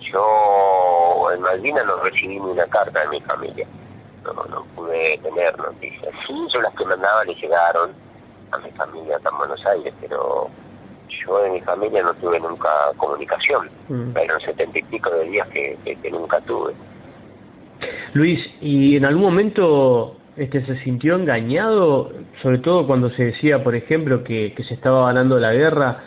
Yo 0.00 1.30
en 1.32 1.42
Malvinas 1.42 1.86
no 1.86 1.96
recibí 1.96 2.40
ni 2.40 2.50
una 2.50 2.66
carta 2.66 3.00
de 3.00 3.08
mi 3.08 3.20
familia, 3.20 3.66
no, 4.24 4.32
no 4.32 4.64
pude 4.74 5.18
tener 5.18 5.58
noticias. 5.58 6.14
Sí, 6.26 6.34
yo 6.52 6.60
las 6.62 6.74
que 6.74 6.84
mandaba 6.84 7.24
le 7.24 7.34
llegaron 7.34 7.92
a 8.50 8.58
mi 8.58 8.70
familia 8.72 9.16
acá 9.16 9.28
en 9.30 9.38
Buenos 9.38 9.66
Aires, 9.66 9.94
pero 10.00 10.48
yo 11.24 11.42
de 11.42 11.50
mi 11.50 11.60
familia 11.60 12.02
no 12.02 12.14
tuve 12.14 12.40
nunca 12.40 12.68
comunicación, 12.96 13.68
mm. 13.88 14.12
pero 14.12 14.40
setenta 14.40 14.78
y 14.78 14.82
pico 14.84 15.10
de 15.10 15.24
días 15.24 15.48
que, 15.48 15.78
que, 15.84 16.10
nunca 16.10 16.40
tuve. 16.40 16.72
Luis, 18.14 18.40
¿y 18.60 18.96
en 18.96 19.04
algún 19.04 19.22
momento 19.22 20.16
este 20.36 20.64
se 20.64 20.76
sintió 20.82 21.16
engañado, 21.16 22.12
sobre 22.42 22.58
todo 22.58 22.86
cuando 22.86 23.10
se 23.10 23.24
decía, 23.26 23.62
por 23.62 23.74
ejemplo, 23.74 24.24
que, 24.24 24.54
que 24.54 24.64
se 24.64 24.74
estaba 24.74 25.06
ganando 25.06 25.38
la 25.38 25.52
guerra? 25.52 26.04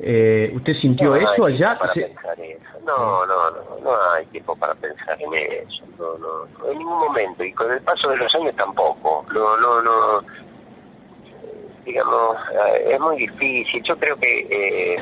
Eh, 0.00 0.52
¿Usted 0.54 0.74
sintió 0.74 1.14
eso 1.14 1.46
allá? 1.46 1.78
Para 1.78 1.92
pensar 1.92 2.40
eso. 2.40 2.64
No, 2.84 3.24
no, 3.24 3.50
no, 3.50 3.80
no 3.82 3.90
hay 4.12 4.26
tiempo 4.26 4.54
para 4.56 4.74
pensar 4.74 5.16
en 5.20 5.32
eso, 5.34 5.84
no, 5.98 6.18
no, 6.18 6.70
en 6.70 6.78
ningún 6.78 6.98
momento, 6.98 7.42
y 7.42 7.52
con 7.52 7.72
el 7.72 7.80
paso 7.80 8.10
de 8.10 8.16
los 8.18 8.34
años 8.34 8.54
tampoco, 8.56 9.24
no, 9.32 9.56
no, 9.56 9.80
no, 9.80 10.20
digamos, 11.84 12.36
eh, 12.52 12.94
es 12.94 13.00
muy 13.00 13.16
difícil. 13.18 13.82
Yo 13.82 13.96
creo 13.96 14.16
que 14.16 14.46
eh, 14.50 14.96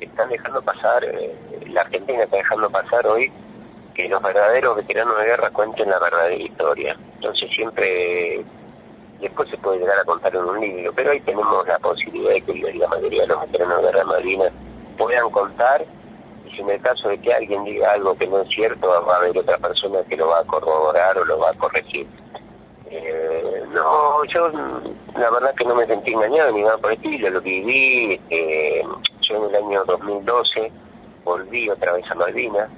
están 0.00 0.28
dejando 0.28 0.62
pasar, 0.62 1.04
eh, 1.04 1.34
la 1.68 1.82
Argentina 1.82 2.24
está 2.24 2.36
dejando 2.36 2.70
pasar 2.70 3.06
hoy 3.06 3.32
que 3.94 4.08
los 4.08 4.22
verdaderos 4.22 4.76
veteranos 4.76 5.18
de 5.18 5.24
guerra 5.24 5.50
cuenten 5.50 5.90
la 5.90 5.98
verdadera 5.98 6.42
historia. 6.42 6.96
Entonces 7.16 7.50
siempre, 7.50 8.44
después 9.20 9.48
se 9.50 9.58
puede 9.58 9.78
llegar 9.78 9.98
a 9.98 10.04
contar 10.04 10.34
en 10.34 10.44
un 10.44 10.60
libro, 10.60 10.92
pero 10.94 11.10
hoy 11.10 11.20
tenemos 11.20 11.66
la 11.66 11.78
posibilidad 11.78 12.32
de 12.32 12.42
que 12.42 12.74
la 12.74 12.88
mayoría 12.88 13.22
de 13.22 13.28
los 13.28 13.40
veteranos 13.42 13.78
de 13.78 13.82
guerra 13.82 14.04
Malvina 14.04 14.50
puedan 14.96 15.30
contar 15.30 15.84
y 16.46 16.50
si 16.50 16.62
en 16.62 16.70
el 16.70 16.80
caso 16.80 17.08
de 17.08 17.18
que 17.18 17.32
alguien 17.32 17.64
diga 17.64 17.92
algo 17.92 18.16
que 18.16 18.26
no 18.26 18.40
es 18.40 18.48
cierto, 18.48 18.88
va 18.88 19.14
a 19.14 19.18
haber 19.18 19.36
otra 19.36 19.58
persona 19.58 20.00
que 20.08 20.16
lo 20.16 20.28
va 20.28 20.40
a 20.40 20.44
corroborar 20.44 21.18
o 21.18 21.24
lo 21.24 21.38
va 21.38 21.50
a 21.50 21.54
corregir. 21.54 22.06
Eh, 22.90 23.49
no, 23.72 24.24
yo 24.24 24.48
la 25.16 25.30
verdad 25.30 25.54
que 25.54 25.64
no 25.64 25.74
me 25.74 25.86
sentí 25.86 26.12
engañado 26.12 26.52
ni 26.52 26.62
nada 26.62 26.78
por 26.78 26.92
el 26.92 26.96
estilo, 26.96 27.30
lo 27.30 27.40
viví, 27.40 28.20
eh, 28.30 28.82
yo 29.20 29.36
en 29.36 29.44
el 29.44 29.56
año 29.56 29.84
2012 29.84 30.72
volví 31.24 31.70
otra 31.70 31.92
vez 31.92 32.10
a 32.10 32.14
Malvinas, 32.14 32.68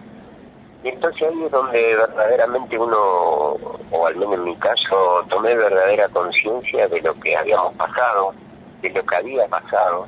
y 0.84 0.88
entonces 0.88 1.22
ahí 1.22 1.44
es 1.44 1.50
donde 1.50 1.96
verdaderamente 1.96 2.78
uno, 2.78 3.56
o 3.90 4.06
al 4.06 4.16
menos 4.16 4.34
en 4.34 4.44
mi 4.44 4.56
caso, 4.56 5.24
tomé 5.30 5.54
verdadera 5.54 6.08
conciencia 6.08 6.88
de 6.88 7.00
lo 7.00 7.14
que 7.20 7.36
habíamos 7.36 7.74
pasado, 7.74 8.34
de 8.82 8.90
lo 8.90 9.02
que 9.04 9.16
había 9.16 9.46
pasado, 9.48 10.06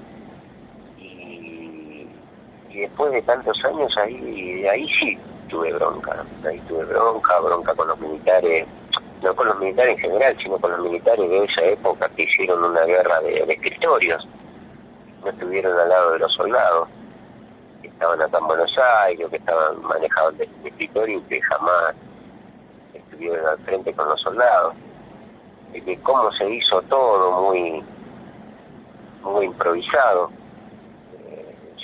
y, 0.99 2.07
y 2.71 2.81
después 2.81 3.13
de 3.13 3.23
tantos 3.23 3.57
años 3.65 3.97
ahí, 3.97 4.67
ahí 4.67 4.87
sí 5.01 5.19
tuve 5.49 5.73
bronca, 5.73 6.25
ahí 6.47 6.59
tuve 6.69 6.85
bronca, 6.85 7.41
bronca 7.41 7.75
con 7.75 7.89
los 7.89 7.99
militares 8.01 8.67
no 9.25 9.35
con 9.35 9.49
los 9.49 9.59
militares 9.59 9.97
en 9.97 10.03
general, 10.03 10.37
sino 10.43 10.59
con 10.59 10.71
los 10.71 10.81
militares 10.81 11.29
de 11.29 11.45
esa 11.45 11.63
época 11.63 12.09
que 12.11 12.25
hicieron 12.25 12.63
una 12.63 12.83
guerra 12.85 13.21
de, 13.23 13.41
escritorios, 13.49 14.29
no 15.25 15.31
estuvieron 15.31 15.79
al 15.81 15.89
lado 15.89 16.13
de 16.13 16.19
los 16.19 16.33
soldados, 16.35 16.89
que 17.81 17.89
estaban 17.89 18.21
acá 18.21 18.39
en 18.39 18.47
Buenos 18.47 18.79
Aires, 19.07 19.27
que 19.31 19.37
estaban 19.37 19.83
manejados 19.83 20.37
de, 20.37 20.49
escritorio 20.65 21.19
y 21.19 21.23
que 21.23 21.41
jamás 21.41 21.97
estuvieron 22.93 23.47
al 23.47 23.59
frente 23.61 23.95
con 23.95 24.09
los 24.11 24.21
soldados, 24.21 24.75
y 25.73 25.81
de 25.81 25.99
cómo 26.01 26.31
se 26.33 26.49
hizo 26.51 26.83
todo 26.83 27.51
muy, 27.51 27.83
muy 29.23 29.47
improvisado 29.47 30.31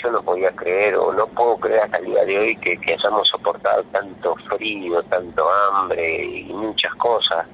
yo 0.03 0.11
no 0.11 0.23
podía 0.23 0.51
creer 0.53 0.97
o 0.97 1.13
no 1.13 1.27
puedo 1.29 1.57
creer 1.57 1.81
hasta 1.81 1.99
el 1.99 2.07
día 2.07 2.25
de 2.25 2.39
hoy 2.39 2.57
que, 2.57 2.77
que 2.79 2.95
hayamos 2.95 3.29
soportado 3.29 3.83
tanto 3.85 4.35
frío, 4.49 5.03
tanto 5.05 5.45
hambre 5.51 6.25
y 6.25 6.45
muchas 6.53 6.95
cosas. 6.95 7.47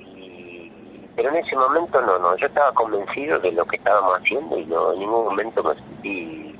Y, 0.00 0.70
pero 1.16 1.30
en 1.30 1.36
ese 1.36 1.56
momento 1.56 2.00
no, 2.00 2.18
no, 2.18 2.36
yo 2.36 2.46
estaba 2.46 2.72
convencido 2.72 3.38
de 3.40 3.52
lo 3.52 3.64
que 3.66 3.76
estábamos 3.76 4.18
haciendo 4.18 4.58
y 4.58 4.66
no 4.66 4.92
en 4.92 5.00
ningún 5.00 5.24
momento 5.24 5.62
me 5.62 5.74
sentí 5.74 6.56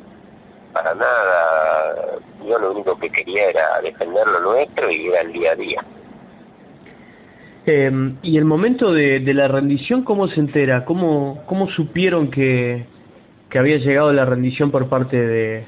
para 0.73 0.95
nada. 0.95 2.19
Yo 2.47 2.59
lo 2.59 2.73
único 2.73 2.99
que 2.99 3.11
quería 3.11 3.51
era 3.51 3.81
defender 3.83 4.27
lo 4.27 4.41
nuestro 4.41 4.91
y 4.91 5.07
era 5.09 5.21
el 5.23 5.33
día 5.33 5.53
a 5.53 5.57
día. 5.57 5.85
Eh, 7.67 8.13
y 8.23 8.37
el 8.37 8.45
momento 8.45 8.93
de, 8.93 9.21
de 9.21 9.35
la 9.35 9.49
rendición, 9.49 10.05
¿cómo 10.05 10.29
se 10.29 10.39
entera? 10.39 10.85
¿Cómo, 10.85 11.43
cómo 11.47 11.71
supieron 11.71 12.31
que, 12.31 12.87
que 13.54 13.61
había 13.61 13.76
llegado 13.76 14.12
la 14.12 14.25
rendición 14.25 14.73
por 14.73 14.88
parte 14.88 15.16
de, 15.16 15.64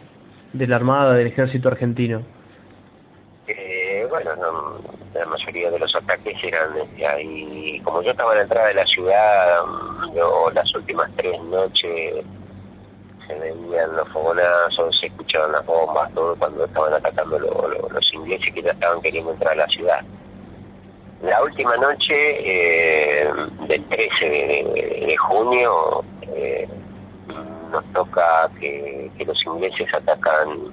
de 0.53 0.67
la 0.67 0.75
Armada, 0.75 1.15
del 1.15 1.29
Ejército 1.29 1.69
argentino. 1.69 2.21
Eh, 3.47 4.05
bueno, 4.11 4.33
la 5.15 5.25
mayoría 5.27 5.71
de 5.71 5.79
los 5.79 5.95
ataques 5.95 6.37
eran 6.43 6.71
ahí. 7.09 7.81
Como 7.85 8.03
yo 8.03 8.11
estaba 8.11 8.33
en 8.33 8.39
la 8.39 8.43
entrada 8.43 8.67
de 8.67 8.75
la 8.75 8.87
ciudad, 8.87 9.59
yo 10.17 10.51
las 10.53 10.75
últimas 10.75 11.13
tres 11.15 11.41
noches 11.45 12.25
se 13.25 13.35
veían 13.39 13.95
los 13.95 14.09
fogonazos, 14.09 14.99
se 14.99 15.07
escuchaban 15.07 15.53
las 15.53 15.65
bombas, 15.65 16.13
todo 16.13 16.35
cuando 16.35 16.65
estaban 16.65 16.93
atacando 16.93 17.39
los 17.39 18.15
ingleses 18.15 18.53
que 18.53 18.63
ya 18.63 18.73
estaban 18.73 19.01
queriendo 19.01 19.31
entrar 19.31 19.53
a 19.53 19.59
la 19.59 19.69
ciudad. 19.69 20.01
La 21.23 21.41
última 21.41 21.77
noche 21.77 22.15
eh, 22.17 23.33
del 23.69 23.85
13 23.85 24.27
de, 24.27 25.17
junio 25.19 26.05
eh, 26.35 26.69
nos 27.77 27.93
toca 27.93 28.51
que, 28.59 29.11
los 29.25 29.47
ingleses 29.47 29.93
atacan 29.93 30.73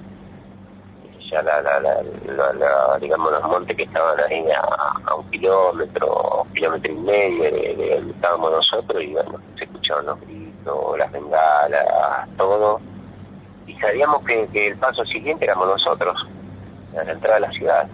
ya 1.30 1.42
la, 1.42 1.62
la, 1.62 1.80
la, 1.80 2.98
digamos 3.00 3.32
los 3.32 3.44
montes 3.44 3.76
que 3.76 3.84
estaban 3.84 4.20
ahí 4.20 4.46
a, 4.52 5.16
un 5.16 5.30
kilómetro, 5.32 6.44
un 6.44 6.54
kilómetro 6.54 6.92
y 6.92 6.96
medio 6.96 7.44
de, 7.44 7.96
donde 7.96 8.12
estábamos 8.14 8.52
nosotros 8.52 9.04
y 9.04 9.14
bueno, 9.14 9.40
se 9.58 9.64
escuchaban 9.64 10.06
los 10.06 10.20
gritos, 10.22 10.98
las 10.98 11.12
bengalas, 11.12 12.30
todo 12.38 12.80
y 13.66 13.74
sabíamos 13.76 14.24
que, 14.26 14.48
que 14.50 14.68
el 14.68 14.78
paso 14.78 15.06
siguiente 15.06 15.46
éramos 15.46 15.68
nosotros, 15.68 16.16
a 17.00 17.04
la 17.04 17.12
entrada 17.12 17.36
de 17.36 17.42
la 17.42 17.52
ciudad 17.52 17.88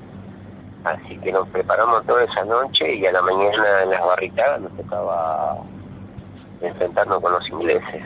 Así 0.84 1.18
que 1.18 1.32
nos 1.32 1.48
preparamos 1.50 2.06
toda 2.06 2.24
esa 2.24 2.46
noche 2.46 2.96
y 2.96 3.06
a 3.06 3.12
la 3.12 3.22
mañana 3.22 3.84
en 3.84 3.90
las 3.90 4.02
barricadas 4.02 4.62
nos 4.62 4.78
tocaba 4.78 5.58
enfrentarnos 6.62 7.22
con 7.22 7.34
los 7.34 7.50
ingleses. 7.50 8.04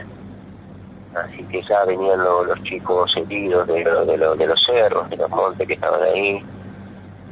Así 1.15 1.43
que 1.43 1.61
ya 1.61 1.85
venían 1.85 2.23
los 2.23 2.61
chicos 2.63 3.13
heridos 3.17 3.67
de, 3.67 3.83
de, 3.83 4.17
de 4.17 4.47
los 4.47 4.65
cerros, 4.65 5.09
de 5.09 5.17
los 5.17 5.29
montes 5.29 5.67
que 5.67 5.73
estaban 5.73 6.01
ahí. 6.01 6.43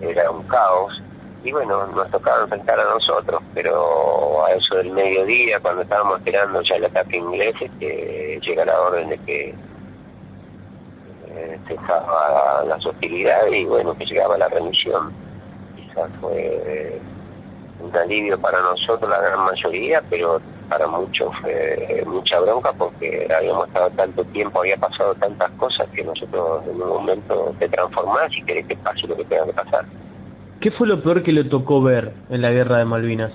Era 0.01 0.29
un 0.29 0.43
caos. 0.43 1.01
Y 1.43 1.51
bueno, 1.51 1.88
nos 1.88 2.09
tocaba 2.11 2.43
enfrentar 2.43 2.79
a 2.79 2.83
nosotros, 2.85 3.41
pero 3.55 4.45
a 4.45 4.51
eso 4.53 4.75
del 4.75 4.91
mediodía, 4.91 5.59
cuando 5.59 5.81
estábamos 5.81 6.19
esperando 6.19 6.61
ya 6.61 6.75
el 6.75 6.85
ataque 6.85 7.17
inglés, 7.17 7.55
este, 7.59 8.39
llega 8.41 8.65
la 8.65 8.79
orden 8.79 9.09
de 9.09 9.17
que 9.19 9.55
eh, 11.29 11.59
cesaba 11.67 12.63
las 12.65 12.85
hostilidades 12.85 13.53
y 13.55 13.65
bueno, 13.65 13.97
que 13.97 14.05
llegaba 14.05 14.38
la 14.38 14.50
remisión 14.50 15.11
fue 16.19 17.00
un 17.79 17.95
alivio 17.95 18.39
para 18.39 18.61
nosotros, 18.61 19.09
la 19.09 19.19
gran 19.19 19.39
mayoría, 19.39 20.01
pero 20.09 20.39
para 20.72 20.88
muchos 20.88 21.36
fue 21.42 22.01
mucha 22.06 22.40
bronca 22.40 22.72
porque 22.72 23.28
habíamos 23.38 23.68
estado 23.68 23.90
tanto 23.90 24.24
tiempo, 24.25 24.62
había 24.62 24.78
pasado 24.78 25.13
tantas 25.16 25.51
cosas 25.51 25.90
que 25.90 26.01
nosotros 26.01 26.63
en 26.66 26.82
un 26.82 26.88
momento 26.88 27.54
te 27.60 27.68
transformás 27.68 28.32
y 28.38 28.42
querés 28.44 28.66
que 28.68 28.78
pase 28.78 29.06
lo 29.06 29.18
que 29.18 29.25
tenga 29.25 29.48
que 29.48 29.54
pasar. 29.54 29.84
¿Qué 30.62 30.72
fue 30.72 30.88
lo 30.88 31.04
peor 31.04 31.24
que 31.24 31.34
le 31.34 31.44
tocó 31.44 31.82
ver 31.82 32.13
en 32.30 32.42
la 32.42 32.51
guerra 32.51 32.78
de 32.78 32.86
Malvinas? 32.86 33.34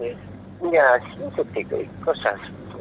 Eh, 0.00 0.16
mira, 0.60 1.00
siento 1.14 1.44
que 1.52 1.88
cosas, 2.04 2.34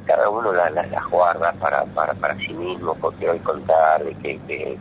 cada 0.08 0.32
uno 0.32 0.52
las 0.54 0.74
las 0.74 1.10
guarda 1.12 1.54
para, 1.60 1.86
para, 1.94 2.16
para 2.16 2.36
sí 2.40 2.54
mismo, 2.54 2.96
porque 3.00 3.30
hoy 3.30 3.38
contar 3.40 4.04
de 4.04 4.16
que, 4.16 4.40
que 4.48 4.78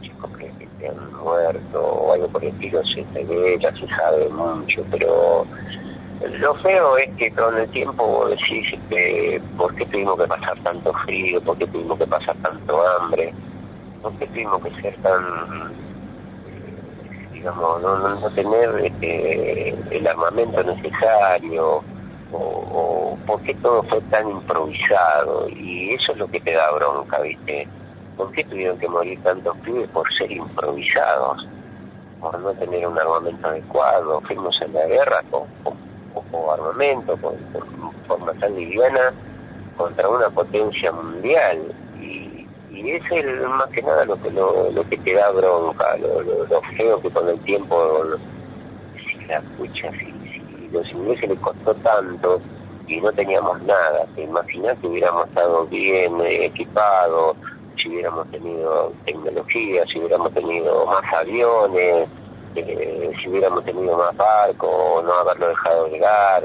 chicos 0.00 0.30
que, 0.36 0.50
que, 0.78 0.88
han 0.88 1.14
muerto 1.14 1.80
o 1.80 2.12
algo 2.12 2.28
por 2.28 2.42
el 2.42 2.50
estilo 2.50 2.82
se, 2.84 3.02
ve, 3.24 3.58
ya 3.60 3.72
se 3.72 3.86
sabe 3.88 4.28
mucho, 4.28 4.84
pero 4.90 5.46
lo 6.28 6.54
feo 6.56 6.98
es 6.98 7.10
que 7.16 7.30
con 7.32 7.56
el 7.56 7.68
tiempo 7.70 8.06
vos 8.06 8.30
decís 8.30 8.66
este, 8.72 9.40
por 9.56 9.74
qué 9.74 9.86
tuvimos 9.86 10.18
que 10.20 10.26
pasar 10.26 10.58
tanto 10.62 10.92
frío, 11.04 11.40
por 11.40 11.56
qué 11.56 11.66
tuvimos 11.66 11.98
que 11.98 12.06
pasar 12.06 12.36
tanto 12.42 12.86
hambre, 12.86 13.32
por 14.02 14.12
qué 14.18 14.26
tuvimos 14.26 14.62
que 14.62 14.82
ser 14.82 14.94
tan, 15.02 15.72
eh, 16.46 17.28
digamos, 17.32 17.80
no, 17.80 17.98
no, 17.98 18.30
tener 18.32 18.84
este, 18.84 19.70
el 19.96 20.06
armamento 20.06 20.62
necesario, 20.62 21.82
o, 22.32 22.36
o 22.36 23.18
por 23.26 23.40
qué 23.42 23.54
todo 23.54 23.82
fue 23.84 24.00
tan 24.02 24.30
improvisado, 24.30 25.48
y 25.48 25.94
eso 25.94 26.12
es 26.12 26.18
lo 26.18 26.28
que 26.28 26.40
te 26.40 26.52
da 26.52 26.70
bronca, 26.72 27.18
¿viste? 27.20 27.66
¿Por 28.18 28.30
qué 28.32 28.44
tuvieron 28.44 28.78
que 28.78 28.88
morir 28.88 29.18
tantos 29.22 29.56
pibes? 29.64 29.88
Por 29.88 30.06
ser 30.12 30.30
improvisados, 30.30 31.48
por 32.20 32.38
no 32.38 32.52
tener 32.52 32.86
un 32.86 32.98
armamento 32.98 33.48
adecuado. 33.48 34.20
Fuimos 34.26 34.60
en 34.60 34.74
la 34.74 34.84
guerra 34.86 35.22
con, 35.30 35.44
poco 36.14 36.52
armamento, 36.52 37.16
con, 37.18 37.36
forma 38.06 38.32
tan 38.34 38.54
liviana, 38.56 39.12
contra 39.76 40.08
una 40.08 40.30
potencia 40.30 40.92
mundial. 40.92 41.58
Y, 42.00 42.46
y 42.70 42.90
es 42.92 43.02
el, 43.10 43.40
más 43.48 43.68
que 43.70 43.82
nada 43.82 44.04
lo 44.04 44.20
que, 44.22 44.30
lo, 44.30 44.70
lo 44.70 44.88
que 44.88 44.96
te 44.98 45.14
da 45.14 45.30
bronca, 45.30 45.96
lo, 45.98 46.22
lo, 46.22 46.62
feo 46.76 47.00
que 47.00 47.10
con 47.10 47.28
el 47.28 47.38
tiempo, 47.40 48.02
si 48.96 49.24
la 49.26 49.38
escuchas, 49.38 49.92
si, 49.98 50.12
si 50.32 50.68
los 50.72 50.90
ingleses 50.90 51.28
les 51.28 51.38
costó 51.40 51.74
tanto 51.76 52.40
y 52.86 53.00
no 53.00 53.12
teníamos 53.12 53.62
nada, 53.62 54.06
te 54.16 54.22
imaginas 54.22 54.76
que 54.78 54.88
hubiéramos 54.88 55.28
estado 55.28 55.66
bien 55.66 56.20
equipados, 56.20 57.36
si 57.76 57.88
hubiéramos 57.88 58.28
tenido 58.30 58.92
tecnología, 59.04 59.84
si 59.86 59.98
hubiéramos 59.98 60.32
tenido 60.34 60.86
más 60.86 61.04
aviones, 61.14 62.08
eh, 62.56 63.10
si 63.20 63.28
hubiéramos 63.28 63.64
tenido 63.64 63.96
más 63.96 64.16
barcos, 64.16 65.04
no 65.04 65.12
haberlo 65.12 65.48
dejado 65.48 65.88
llegar. 65.88 66.44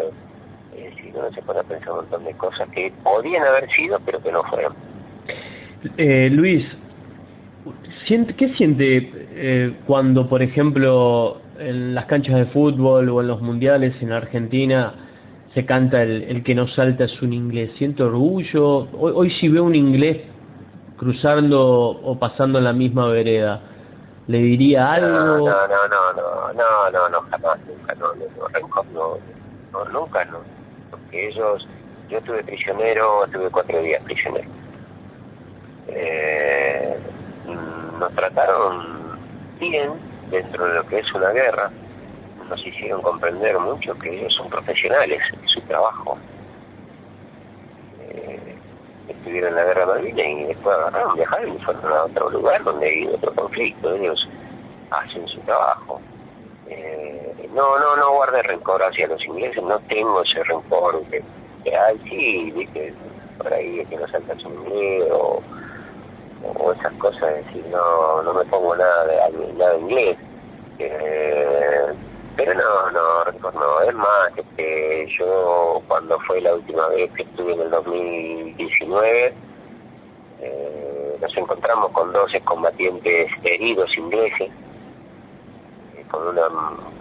Eh, 0.75 0.91
si 1.01 1.11
no, 1.11 1.31
se 1.31 1.41
pone 1.41 1.59
a 1.59 1.63
pensar 1.63 1.91
un 1.91 1.97
montón 1.97 2.25
de 2.25 2.33
cosas 2.33 2.69
que 2.69 2.91
podían 3.03 3.43
haber 3.43 3.69
sido, 3.71 3.99
pero 4.05 4.21
que 4.21 4.31
no 4.31 4.43
fueron. 4.43 4.73
Eh, 5.97 6.29
Luis, 6.31 6.65
¿qué 8.07 8.53
siente 8.55 9.11
eh, 9.13 9.73
cuando, 9.87 10.27
por 10.27 10.41
ejemplo, 10.41 11.37
en 11.59 11.95
las 11.95 12.05
canchas 12.05 12.35
de 12.35 12.45
fútbol 12.47 13.09
o 13.09 13.21
en 13.21 13.27
los 13.27 13.41
mundiales 13.41 13.95
en 14.01 14.11
Argentina 14.11 14.93
se 15.53 15.65
canta 15.65 16.03
el, 16.03 16.23
el 16.23 16.43
que 16.43 16.53
no 16.53 16.67
salta 16.67 17.05
es 17.05 17.21
un 17.21 17.33
inglés? 17.33 17.71
¿Siente 17.77 18.03
orgullo? 18.03 18.87
Hoy, 18.93 19.13
hoy 19.15 19.31
si 19.39 19.47
veo 19.47 19.63
un 19.63 19.75
inglés 19.75 20.21
cruzando 20.97 21.61
o 21.61 22.17
pasando 22.19 22.57
en 22.57 22.65
la 22.65 22.73
misma 22.73 23.07
vereda, 23.07 23.61
¿le 24.27 24.37
diría 24.39 24.93
algo? 24.93 25.07
No, 25.07 25.37
no, 25.37 25.67
no, 25.67 25.87
no, 25.87 26.53
no, 26.53 26.91
no, 26.91 27.09
no, 27.09 27.21
jamás, 27.29 27.59
nunca, 27.65 27.95
no, 27.95 28.13
no, 28.15 29.17
no, 29.71 29.85
nunca, 29.91 30.25
no, 30.25 30.39
porque 30.91 31.27
ellos, 31.29 31.67
yo 32.09 32.17
estuve 32.17 32.43
prisionero, 32.43 33.25
estuve 33.25 33.49
cuatro 33.49 33.81
días 33.81 34.03
prisionero. 34.03 34.49
Eh, 35.87 36.97
nos 37.99 38.13
trataron 38.13 39.19
bien 39.59 39.93
dentro 40.31 40.65
de 40.65 40.75
lo 40.75 40.87
que 40.87 40.99
es 40.99 41.13
una 41.13 41.29
guerra, 41.29 41.71
nos 42.49 42.65
hicieron 42.65 43.01
comprender 43.01 43.57
mucho 43.59 43.97
que 43.99 44.19
ellos 44.19 44.33
son 44.33 44.49
profesionales 44.49 45.21
en 45.33 45.47
su 45.47 45.61
trabajo 45.61 46.17
estuvieron 49.07 49.51
en 49.51 49.55
la 49.55 49.63
guerra 49.65 49.85
marina 49.85 50.23
y 50.23 50.43
después 50.45 50.75
agarraron, 50.75 51.15
viajaron 51.15 51.55
y 51.55 51.59
fueron 51.59 51.93
a 51.93 52.03
otro 52.05 52.29
lugar 52.29 52.63
donde 52.63 52.87
hay 52.87 53.07
otro 53.07 53.33
conflicto. 53.33 53.93
Ellos 53.95 54.27
hacen 54.91 55.27
su 55.27 55.39
trabajo. 55.41 56.01
Eh, 56.67 57.49
no, 57.53 57.77
no, 57.79 57.95
no 57.95 58.13
guardé 58.13 58.41
rencor 58.43 58.81
hacia 58.83 59.07
los 59.07 59.23
ingleses, 59.25 59.63
no 59.63 59.79
tengo 59.81 60.21
ese 60.23 60.43
rencor 60.43 61.03
que, 61.05 61.23
ay, 61.75 61.99
sí, 62.09 62.51
viste, 62.51 62.93
por 63.37 63.53
ahí 63.53 63.79
es 63.79 63.87
que 63.87 63.97
no 63.97 64.07
salta 64.07 64.35
su 64.39 64.49
inglés 64.49 65.03
o, 65.11 65.41
esas 66.77 66.93
cosas 66.93 67.21
de 67.21 67.43
decir, 67.43 67.65
no, 67.71 68.21
no 68.23 68.33
me 68.33 68.45
pongo 68.45 68.75
nada 68.75 69.05
de, 69.05 69.53
nada 69.53 69.73
de 69.73 69.79
inglés. 69.79 70.17
Eh, 70.79 71.93
pero 72.35 72.53
no, 72.53 72.91
no, 72.91 73.51
no, 73.51 73.81
es 73.81 73.95
más, 73.95 74.37
este, 74.37 75.07
yo 75.17 75.81
cuando 75.87 76.19
fue 76.21 76.41
la 76.41 76.53
última 76.53 76.87
vez 76.89 77.11
que 77.13 77.23
estuve 77.23 77.53
en 77.53 77.61
el 77.61 77.69
2019, 77.69 79.33
eh, 80.41 81.17
nos 81.21 81.37
encontramos 81.37 81.91
con 81.91 82.11
12 82.11 82.41
combatientes 82.41 83.31
heridos 83.43 83.97
ingleses, 83.97 84.51
eh, 85.95 86.05
con 86.11 86.27
una 86.27 86.47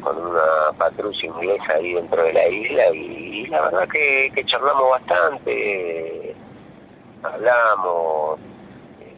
con 0.02 0.18
una 0.18 0.72
patrulla 0.78 1.26
inglesa 1.26 1.72
ahí 1.74 1.94
dentro 1.94 2.22
de 2.22 2.32
la 2.32 2.48
isla 2.48 2.90
y, 2.90 3.46
la 3.46 3.62
verdad 3.62 3.88
que, 3.88 4.30
que 4.34 4.44
charlamos 4.44 4.90
bastante, 4.90 6.34
hablamos 7.22 8.38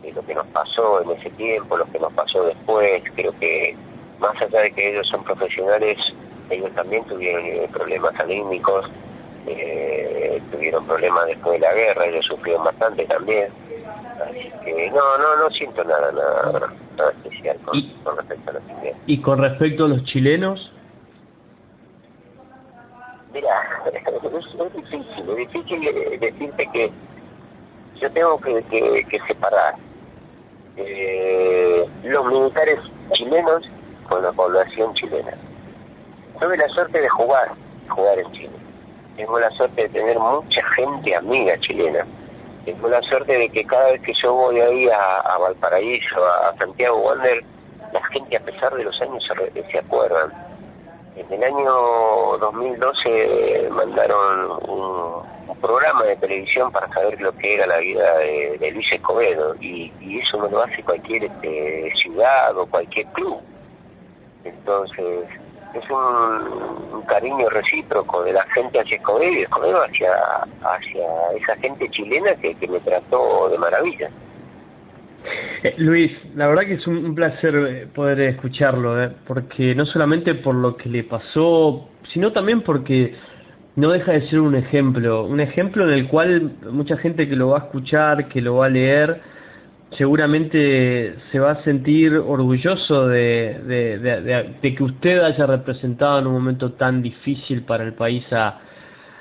de 0.03 0.13
lo 0.13 0.25
que 0.25 0.35
nos 0.35 0.47
pasó 0.49 1.03
en 1.03 1.11
ese 1.11 1.31
tiempo, 1.31 1.77
lo 1.77 1.85
que 1.87 1.99
nos 1.99 2.13
pasó 2.15 2.45
después, 2.45 3.03
creo 3.15 3.33
que 3.39 3.77
más 4.19 4.41
allá 4.41 4.61
de 4.61 4.73
que 4.73 4.91
ellos 4.91 5.07
son 5.09 5.25
profesionales, 5.25 5.99
ellos 6.51 6.73
también 6.75 7.05
tuvieron 7.05 7.45
eh, 7.45 7.69
problemas 7.73 8.19
anímicos, 8.19 8.87
eh, 9.47 10.41
tuvieron 10.51 10.87
problemas 10.87 11.27
después 11.27 11.61
de 11.61 11.67
la 11.67 11.75
guerra, 11.75 12.07
ellos 12.07 12.25
sufrieron 12.27 12.65
bastante 12.65 13.05
también. 13.07 13.49
Así 14.21 14.51
que 14.65 14.91
no, 14.91 15.19
no, 15.19 15.37
no 15.37 15.51
siento 15.51 15.85
nada, 15.85 16.11
nada, 16.13 16.73
nada 16.97 17.11
especial 17.11 17.59
con, 17.65 18.17
respecto 18.17 18.51
a 18.51 18.55
los 18.55 18.67
chilenos. 18.67 19.01
¿Y 19.07 19.21
con 19.21 19.39
respecto 19.39 19.85
a 19.85 19.89
los 19.89 20.05
chilenos? 20.05 20.73
Mira, 23.33 23.51
es, 23.93 24.73
difícil, 24.73 25.31
es 25.31 25.37
difícil 25.37 26.21
decirte 26.21 26.69
que 26.73 26.91
yo 28.01 28.11
tengo 28.13 28.41
que, 28.41 28.63
que, 29.09 29.19
separar 29.27 29.75
eh, 30.77 31.87
los 32.05 32.27
militares 32.27 32.79
chilenos 33.13 33.69
con 34.07 34.23
la 34.23 34.33
población 34.33 34.95
chilena. 34.95 35.35
Tuve 36.41 36.57
la 36.57 36.69
suerte 36.69 37.01
de 37.01 37.09
jugar, 37.09 37.53
jugar 37.89 38.19
en 38.19 38.33
Chile. 38.33 38.57
Tengo 39.17 39.39
la 39.39 39.51
suerte 39.53 39.83
de 39.83 39.89
tener 39.89 40.19
mucha 40.19 40.63
gente 40.77 41.15
amiga 41.15 41.59
chilena. 41.61 42.07
Tengo 42.65 42.89
la 42.89 43.01
suerte 43.03 43.33
de 43.33 43.49
que 43.49 43.65
cada 43.65 43.93
vez 43.93 44.03
que 44.03 44.13
yo 44.23 44.35
voy 44.35 44.61
ahí 44.61 44.89
a, 44.89 45.39
Valparaíso, 45.39 46.27
a 46.27 46.55
Santiago 46.59 46.99
Wander, 46.99 47.43
la 47.93 48.05
gente 48.09 48.37
a 48.37 48.41
pesar 48.41 48.75
de 48.75 48.85
los 48.85 49.01
años 49.01 49.25
se, 49.25 49.63
se 49.71 49.79
acuerdan. 49.79 50.33
En 51.17 51.33
el 51.33 51.45
año 51.45 51.73
2012 52.39 53.69
mandaron 53.71 54.51
un, 54.69 55.37
programa 55.63 56.05
de 56.05 56.17
televisión 56.17 56.71
para 56.71 56.87
saber 56.93 57.19
lo 57.19 57.33
que 57.39 57.55
era 57.55 57.67
la 57.67 57.79
vida 57.79 58.19
de, 58.19 58.71
Luis 58.73 58.93
Escobedo 58.93 59.55
y, 59.59 59.91
eso 60.21 60.37
no 60.37 60.49
lo 60.49 60.63
hace 60.63 60.83
cualquier 60.83 61.25
este, 61.25 61.91
ciudad 62.03 62.57
o 62.59 62.67
cualquier 62.67 63.07
club. 63.07 63.41
Entonces, 64.47 65.29
es 65.75 65.91
un, 65.91 67.03
cariño 67.07 67.49
recíproco 67.51 68.25
de 68.25 68.33
la 68.33 68.43
gente 68.49 68.81
hacia 68.81 68.97
Escobedo 68.97 69.33
y 69.33 69.43
Escobedo 69.43 69.83
hacia, 69.83 70.13
hacia 70.63 71.07
esa 71.41 71.57
gente 71.57 71.89
chilena 71.91 72.35
que, 72.37 72.57
me 72.67 72.81
trató 72.81 73.49
de 73.49 73.59
maravilla. 73.59 74.11
Eh, 75.63 75.75
Luis, 75.79 76.13
la 76.35 76.49
verdad 76.49 76.63
que 76.63 76.75
es 76.75 76.87
un, 76.87 77.15
placer 77.15 77.55
eh, 77.55 77.87
poder 77.95 78.21
escucharlo, 78.21 79.03
eh, 79.03 79.13
porque 79.27 79.75
no 79.75 79.87
solamente 79.87 80.35
por 80.35 80.55
lo 80.55 80.77
que 80.77 80.89
le 80.89 81.05
pasó, 81.05 81.89
sino 82.13 82.33
también 82.33 82.63
porque 82.63 83.15
no 83.77 83.91
deja 83.91 84.13
de 84.13 84.29
ser 84.29 84.41
un 84.41 84.55
ejemplo, 84.55 85.25
un 85.25 85.41
ejemplo 85.41 85.85
en 85.85 85.91
el 85.91 86.09
cual 86.09 86.53
mucha 86.71 86.97
gente 86.97 87.29
que 87.29 87.37
lo 87.37 87.51
va 87.51 87.59
a 87.59 87.65
escuchar, 87.67 88.29
que 88.29 88.41
lo 88.41 88.57
va 88.57 88.67
a 88.67 88.71
leer, 88.71 89.21
seguramente 89.93 91.15
se 91.31 91.39
va 91.39 91.53
a 91.53 91.63
sentir 91.65 92.15
orgulloso 92.15 93.07
de, 93.09 93.59
de 94.61 94.75
que 94.75 94.83
usted 94.83 95.21
haya 95.21 95.47
representado 95.47 96.19
en 96.19 96.27
un 96.27 96.33
momento 96.35 96.73
tan 96.73 97.03
difícil 97.03 97.63
para 97.63 97.85
el 97.85 97.95
país 97.95 98.25
a, 98.33 98.61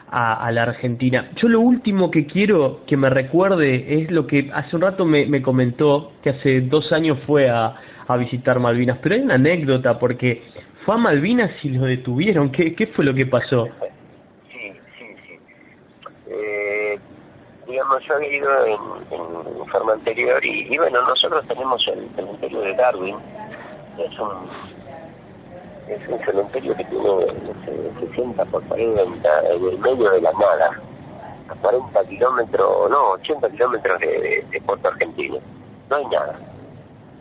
a, 0.10 0.52
la 0.52 0.64
Argentina. 0.64 1.32
Yo 1.36 1.50
lo 1.50 1.60
último 1.60 2.10
que 2.10 2.26
quiero 2.26 2.82
que 2.88 2.98
me 2.98 3.10
recuerde 3.10 4.02
es 4.02 4.12
lo 4.12 4.28
que 4.28 4.50
hace 4.54 4.76
un 4.76 4.82
rato 4.82 5.06
me, 5.06 5.26
me 5.26 5.42
comentó, 5.42 6.14
que 6.24 6.30
hace 6.30 6.62
dos 6.62 6.92
años 6.94 7.20
fue 7.26 7.50
a, 7.50 7.76
a 8.08 8.18
visitar 8.18 8.60
Malvinas, 8.60 9.00
pero 9.02 9.16
hay 9.16 9.22
una 9.22 9.36
anécdota 9.36 10.00
porque 10.00 10.44
fue 10.86 10.96
a 10.96 10.98
Malvinas 10.98 11.52
y 11.64 11.70
lo 11.70 11.86
detuvieron. 11.86 12.52
¿Qué, 12.52 12.76
qué 12.76 12.88
fue 12.88 13.04
lo 13.04 13.14
que 13.14 13.26
pasó? 13.26 13.68
Sí, 14.52 14.72
sí, 14.98 15.06
sí. 15.28 15.34
Eh, 16.28 17.00
digamos, 17.68 18.04
yo 18.04 18.16
había 18.16 18.38
ido 18.38 18.66
en, 18.66 19.66
forma 19.72 19.94
anterior 19.94 20.44
y, 20.46 20.78
bueno, 20.78 21.02
nosotros 21.02 21.46
tenemos 21.48 21.86
el 21.88 22.10
cementerio 22.16 22.62
de 22.62 22.76
Darwin, 22.76 23.18
es 23.98 24.20
un 24.20 24.50
es 25.88 26.08
un 26.08 26.20
cementerio 26.26 26.76
que 26.76 26.84
tiene 26.86 27.04
no 27.04 28.00
60 28.00 28.46
por 28.46 28.64
40 28.64 29.40
en 29.52 29.66
el 29.66 29.78
medio 29.78 30.10
de 30.12 30.22
la 30.22 30.32
nada, 30.34 30.82
a 31.50 31.56
40 31.56 32.04
kilómetros, 32.06 32.90
no, 32.90 33.12
80 33.12 33.50
kilómetros 33.52 34.00
de, 34.00 34.46
de, 34.50 34.62
Puerto 34.62 34.88
Argentino. 34.88 35.38
No 35.90 35.96
hay 35.96 36.06
nada. 36.08 36.40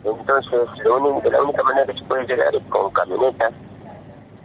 Entonces, 0.03 0.83
lo 0.83 0.97
único, 0.97 1.29
la 1.29 1.43
única 1.43 1.63
manera 1.63 1.85
que 1.85 1.99
se 1.99 2.05
puede 2.05 2.25
llegar 2.25 2.55
es 2.55 2.63
con 2.69 2.91
camionetas, 2.91 3.53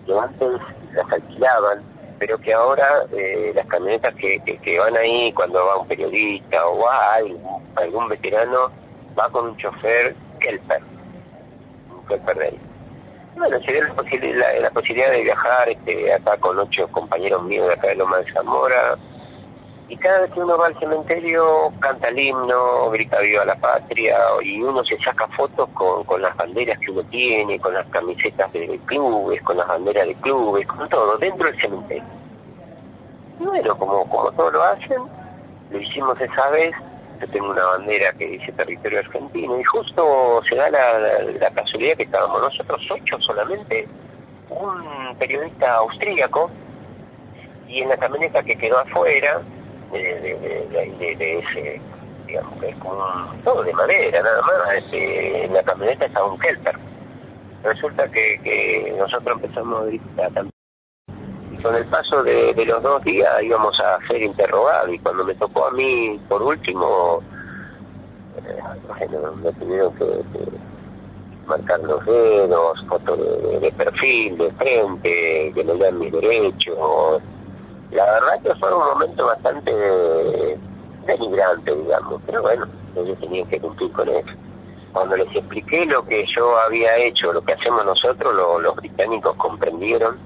que 0.04 0.18
antes 0.18 0.60
las 0.92 1.12
alquilaban, 1.12 1.82
pero 2.20 2.38
que 2.38 2.52
ahora 2.52 3.06
eh, 3.12 3.50
las 3.54 3.66
camionetas 3.66 4.14
que, 4.14 4.40
que, 4.62 4.78
van 4.78 4.96
ahí 4.96 5.32
cuando 5.32 5.66
va 5.66 5.78
un 5.78 5.88
periodista 5.88 6.64
o 6.68 6.78
va 6.78 7.14
algún, 7.14 7.64
algún 7.74 8.08
veterano, 8.08 8.70
va 9.18 9.28
con 9.30 9.46
un 9.46 9.56
chofer 9.56 10.14
Kelper, 10.38 10.82
un 11.90 12.06
Kelper 12.06 12.36
de 12.36 12.44
ahí 12.44 12.58
bueno, 13.40 13.58
se 13.62 13.72
dio 13.72 13.84
la, 13.84 13.94
posibilidad, 13.94 14.60
la, 14.60 14.70
posibilidad 14.70 15.10
de 15.10 15.22
viajar 15.22 15.70
este, 15.70 16.12
acá 16.12 16.36
con 16.36 16.58
ocho 16.58 16.86
compañeros 16.88 17.42
míos 17.44 17.68
de 17.68 17.72
acá 17.72 17.88
de 17.88 17.94
Loma 17.94 18.18
de 18.18 18.32
Zamora. 18.32 18.98
Y 19.90 19.96
cada 19.96 20.20
vez 20.20 20.32
que 20.32 20.38
uno 20.38 20.56
va 20.56 20.68
al 20.68 20.78
cementerio, 20.78 21.72
canta 21.80 22.08
el 22.08 22.18
himno, 22.20 22.90
grita 22.90 23.18
viva 23.18 23.44
la 23.44 23.56
patria, 23.56 24.16
y 24.40 24.62
uno 24.62 24.84
se 24.84 24.96
saca 24.98 25.26
fotos 25.36 25.68
con, 25.70 26.04
con 26.04 26.22
las 26.22 26.36
banderas 26.36 26.78
que 26.78 26.92
uno 26.92 27.02
tiene, 27.10 27.58
con 27.58 27.74
las 27.74 27.88
camisetas 27.88 28.52
de 28.52 28.78
clubes, 28.86 29.42
con 29.42 29.56
las 29.56 29.66
banderas 29.66 30.06
de 30.06 30.14
clubes, 30.14 30.64
con 30.68 30.88
todo, 30.88 31.18
dentro 31.18 31.50
del 31.50 31.60
cementerio. 31.60 32.04
Y 33.40 33.44
bueno, 33.44 33.76
como, 33.76 34.08
como 34.08 34.30
todos 34.30 34.52
lo 34.52 34.62
hacen, 34.62 35.02
lo 35.72 35.80
hicimos 35.80 36.20
esa 36.20 36.50
vez, 36.50 36.72
yo 37.20 37.28
tengo 37.28 37.50
una 37.50 37.64
bandera 37.64 38.12
que 38.12 38.28
dice 38.28 38.52
territorio 38.52 39.00
argentino 39.00 39.58
y 39.58 39.64
justo 39.64 40.40
se 40.48 40.54
da 40.54 40.70
la, 40.70 41.50
casualidad 41.50 41.96
que 41.96 42.04
estábamos 42.04 42.40
nosotros 42.42 42.80
ocho 42.92 43.18
solamente, 43.18 43.88
un 44.50 45.16
periodista 45.18 45.74
austríaco 45.78 46.48
y 47.66 47.80
en 47.80 47.88
la 47.88 47.96
camioneta 47.96 48.40
que 48.44 48.56
quedó 48.56 48.78
afuera 48.78 49.42
de, 49.92 50.68
de, 51.00 51.16
de, 51.16 51.38
ese, 51.38 51.80
digamos 52.26 52.62
es 52.62 52.76
como 52.76 53.04
todo 53.44 53.62
de 53.62 53.72
madera 53.72 54.22
nada 54.22 54.42
más, 54.42 54.74
este, 54.76 55.48
la 55.48 55.62
camioneta 55.62 56.06
estaba 56.06 56.32
un 56.32 56.38
Kelper. 56.38 56.76
Resulta 57.62 58.08
que, 58.08 58.40
que 58.42 58.94
nosotros 58.98 59.36
empezamos 59.36 59.82
a 59.82 59.84
gritar 59.86 60.32
también 60.32 60.50
con 61.62 61.74
el 61.74 61.84
paso 61.86 62.22
de, 62.22 62.54
los 62.64 62.82
dos 62.82 63.02
días 63.04 63.28
íbamos 63.42 63.78
a 63.80 63.98
ser 64.06 64.22
interrogados 64.22 64.90
y 64.92 64.98
cuando 64.98 65.24
me 65.24 65.34
tocó 65.34 65.66
a 65.66 65.70
mí 65.72 66.18
por 66.28 66.42
último 66.42 67.20
eh, 68.36 68.58
bueno, 68.88 69.32
me 69.36 69.52
tuvieron 69.52 69.94
que, 69.96 70.04
marcar 71.46 71.80
los 71.80 72.04
dedos 72.06 72.84
fotos 72.88 73.18
de, 73.60 73.72
perfil 73.72 74.38
de 74.38 74.50
frente 74.52 75.52
que 75.54 75.64
me 75.64 75.76
dan 75.76 75.98
mis 75.98 76.12
derechos 76.12 77.22
que 78.42 78.54
fue 78.56 78.74
un 78.74 78.84
momento 78.84 79.26
bastante 79.26 79.72
denigrante 81.06 81.74
digamos. 81.74 82.22
Pero 82.26 82.42
bueno 82.42 82.66
ellos 82.96 83.18
tenían 83.20 83.48
que 83.48 83.60
cumplir 83.60 83.92
con 83.92 84.08
eso. 84.08 84.30
Cuando 84.92 85.16
les 85.16 85.34
expliqué 85.36 85.86
lo 85.86 86.04
que 86.04 86.26
yo 86.36 86.58
había 86.58 86.96
hecho 86.96 87.32
lo 87.32 87.42
que 87.42 87.52
hacemos 87.52 87.84
nosotros 87.84 88.34
los 88.34 88.76
británicos 88.76 89.36
comprendieron 89.36 90.18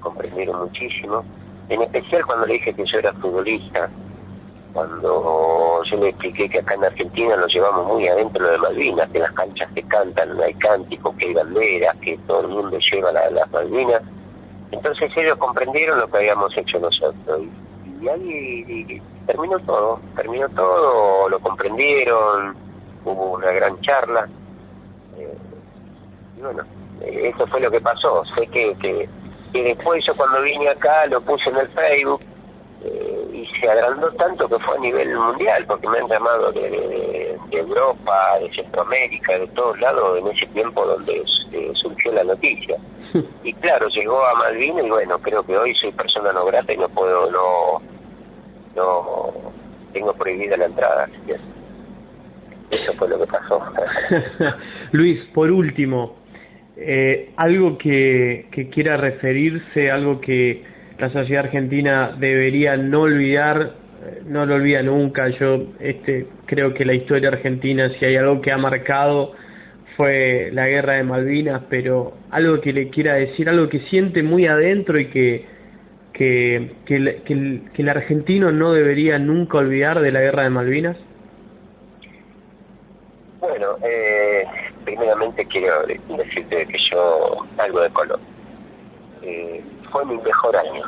comprendieron 0.00 0.60
muchísimo, 0.62 1.24
en 1.68 1.82
especial 1.82 2.24
cuando 2.26 2.46
le 2.46 2.54
dije 2.54 2.74
que 2.74 2.84
yo 2.86 2.98
era 2.98 3.12
futbolista, 3.14 3.90
cuando 4.72 5.82
yo 5.84 5.96
le 5.96 6.08
expliqué 6.10 6.48
que 6.48 6.58
acá 6.58 6.74
en 6.74 6.84
Argentina 6.84 7.36
nos 7.36 7.52
llevamos 7.52 7.86
muy 7.86 8.08
adentro 8.08 8.50
de 8.50 8.58
Malvinas, 8.58 9.10
que 9.10 9.18
las 9.18 9.32
canchas 9.32 9.70
que 9.74 9.82
cantan, 9.84 10.40
hay 10.40 10.54
cánticos, 10.54 11.14
que 11.16 11.26
hay 11.26 11.34
banderas, 11.34 11.96
que 11.98 12.18
todo 12.26 12.40
el 12.42 12.48
mundo 12.48 12.78
lleva 12.90 13.12
las 13.12 13.50
Malvinas, 13.50 14.02
entonces 14.70 15.10
ellos 15.16 15.38
comprendieron 15.38 16.00
lo 16.00 16.08
que 16.08 16.18
habíamos 16.18 16.56
hecho 16.56 16.78
nosotros. 16.78 17.42
Y, 18.00 18.08
ahí 18.08 19.02
terminó 19.26 19.58
todo, 19.60 20.00
terminó 20.16 20.48
todo, 20.50 21.28
lo 21.28 21.38
comprendieron, 21.40 22.56
hubo 23.04 23.32
una 23.32 23.50
gran 23.52 23.80
charla. 23.80 24.28
Eh, 25.18 25.38
y 26.38 26.40
bueno, 26.40 26.62
eso 27.02 27.46
fue 27.46 27.60
lo 27.60 27.70
que 27.70 27.80
pasó, 27.80 28.24
sé 28.36 28.46
que, 28.46 28.74
que 28.80 29.08
y 29.52 29.62
después 29.62 30.04
yo 30.06 30.14
cuando 30.16 30.42
vine 30.42 30.68
acá 30.68 31.06
lo 31.06 31.20
puse 31.22 31.50
en 31.50 31.56
el 31.56 31.68
Facebook 31.70 32.20
eh, 32.84 33.09
se 33.58 33.68
agrandó 33.68 34.10
tanto 34.12 34.48
que 34.48 34.58
fue 34.58 34.76
a 34.76 34.80
nivel 34.80 35.14
mundial, 35.16 35.64
porque 35.66 35.88
me 35.88 35.98
han 35.98 36.08
llamado 36.08 36.52
de, 36.52 37.38
Europa, 37.50 38.38
de 38.40 38.52
Centroamérica, 38.54 39.38
de 39.38 39.46
todos 39.48 39.78
lados 39.80 40.18
en 40.18 40.28
ese 40.28 40.46
tiempo 40.48 40.84
donde 40.86 41.22
eh, 41.52 41.70
surgió 41.74 42.12
la 42.12 42.24
noticia. 42.24 42.76
Y 43.42 43.52
claro, 43.54 43.88
llegó 43.88 44.24
a 44.24 44.34
Malvinas 44.34 44.84
y 44.84 44.90
bueno, 44.90 45.18
creo 45.18 45.42
que 45.42 45.56
hoy 45.56 45.74
soy 45.74 45.90
persona 45.92 46.32
no 46.32 46.44
grata 46.44 46.72
y 46.72 46.76
no 46.76 46.88
puedo, 46.90 47.28
no, 47.28 47.82
no, 48.76 49.32
tengo 49.92 50.12
prohibida 50.14 50.56
la 50.56 50.66
entrada. 50.66 51.08
Eso 52.70 52.92
fue 52.94 53.08
lo 53.08 53.18
que 53.18 53.26
pasó. 53.26 53.60
Luis, 54.92 55.24
por 55.34 55.50
último, 55.50 56.18
eh, 56.76 57.32
algo 57.36 57.78
que, 57.78 58.46
que 58.52 58.68
quiera 58.70 58.96
referirse, 58.96 59.90
algo 59.90 60.20
que 60.20 60.62
la 61.00 61.10
sociedad 61.10 61.46
argentina 61.46 62.14
debería 62.18 62.76
no 62.76 63.02
olvidar, 63.02 63.72
eh, 64.04 64.22
no 64.26 64.44
lo 64.44 64.56
olvida 64.56 64.82
nunca. 64.82 65.28
Yo 65.28 65.68
este, 65.80 66.26
creo 66.46 66.74
que 66.74 66.84
la 66.84 66.92
historia 66.92 67.30
argentina, 67.30 67.90
si 67.98 68.04
hay 68.04 68.16
algo 68.16 68.42
que 68.42 68.52
ha 68.52 68.58
marcado, 68.58 69.32
fue 69.96 70.50
la 70.52 70.68
guerra 70.68 70.94
de 70.94 71.04
Malvinas, 71.04 71.62
pero 71.70 72.12
algo 72.30 72.60
que 72.60 72.72
le 72.72 72.90
quiera 72.90 73.14
decir, 73.14 73.48
algo 73.48 73.68
que 73.68 73.80
siente 73.88 74.22
muy 74.22 74.46
adentro 74.46 74.98
y 74.98 75.06
que, 75.06 75.46
que, 76.12 76.70
que, 76.84 76.96
el, 76.96 77.22
que 77.72 77.82
el 77.82 77.88
argentino 77.88 78.52
no 78.52 78.72
debería 78.72 79.18
nunca 79.18 79.58
olvidar 79.58 80.00
de 80.00 80.12
la 80.12 80.20
guerra 80.20 80.42
de 80.44 80.50
Malvinas. 80.50 80.96
Bueno, 83.40 83.76
eh, 83.82 84.44
primeramente 84.84 85.46
quiero 85.46 85.82
decirte 85.86 86.66
que 86.66 86.78
yo 86.90 87.46
algo 87.56 87.80
de 87.80 87.90
color. 87.90 88.20
Eh, 89.22 89.62
fue 89.90 90.04
mi 90.06 90.16
mejor 90.16 90.56
año, 90.56 90.82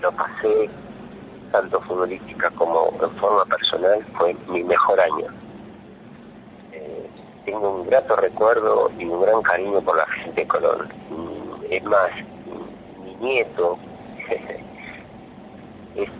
lo 0.00 0.12
pasé 0.12 0.70
tanto 1.50 1.80
futbolística 1.82 2.50
como 2.50 2.92
en 3.00 3.10
forma 3.16 3.44
personal, 3.46 4.04
fue 4.18 4.34
mi 4.48 4.62
mejor 4.62 5.00
año. 5.00 5.26
Eh, 6.72 7.08
tengo 7.44 7.80
un 7.80 7.86
grato 7.86 8.16
recuerdo 8.16 8.90
y 8.98 9.04
un 9.04 9.20
gran 9.22 9.42
cariño 9.42 9.80
por 9.82 9.96
la 9.96 10.06
gente 10.06 10.40
de 10.40 10.48
Colón. 10.48 10.88
Es 11.70 11.82
más, 11.84 12.10
mi 13.02 13.14
nieto, 13.16 13.78
es, 15.96 16.10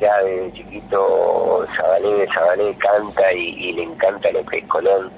ya 0.00 0.16
de 0.22 0.52
chiquito 0.52 1.66
Zabalé, 1.76 2.26
Zabalé 2.34 2.74
canta 2.76 3.32
y, 3.32 3.72
le 3.72 3.82
encanta 3.82 4.30
lo 4.32 4.44
que 4.46 4.58
es 4.58 4.66
Colón. 4.68 5.10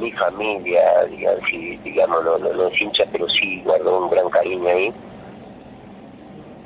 Mi 0.00 0.12
familia, 0.12 1.04
digamos, 1.10 1.42
digamos 1.84 2.24
no, 2.24 2.38
no, 2.38 2.52
no 2.52 2.68
es 2.68 2.80
hincha, 2.80 3.04
pero 3.12 3.28
sí 3.28 3.62
guardó 3.64 4.04
un 4.04 4.10
gran 4.10 4.30
cariño 4.30 4.68
ahí 4.68 4.94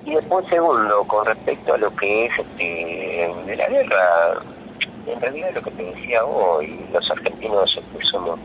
y 0.07 0.15
después, 0.15 0.47
segundo, 0.49 1.05
con 1.05 1.25
respecto 1.25 1.73
a 1.73 1.79
lo 1.79 1.95
que 1.97 2.27
es 2.27 2.33
este, 2.39 3.33
de 3.47 3.57
la 3.57 3.69
guerra, 3.69 4.43
en 5.07 5.21
realidad 5.21 5.51
lo 5.55 5.63
que 5.63 5.71
te 5.71 5.83
decía 5.83 6.23
hoy, 6.25 6.79
los 6.93 7.11
argentinos 7.11 7.75
este, 7.75 8.05
somos 8.05 8.39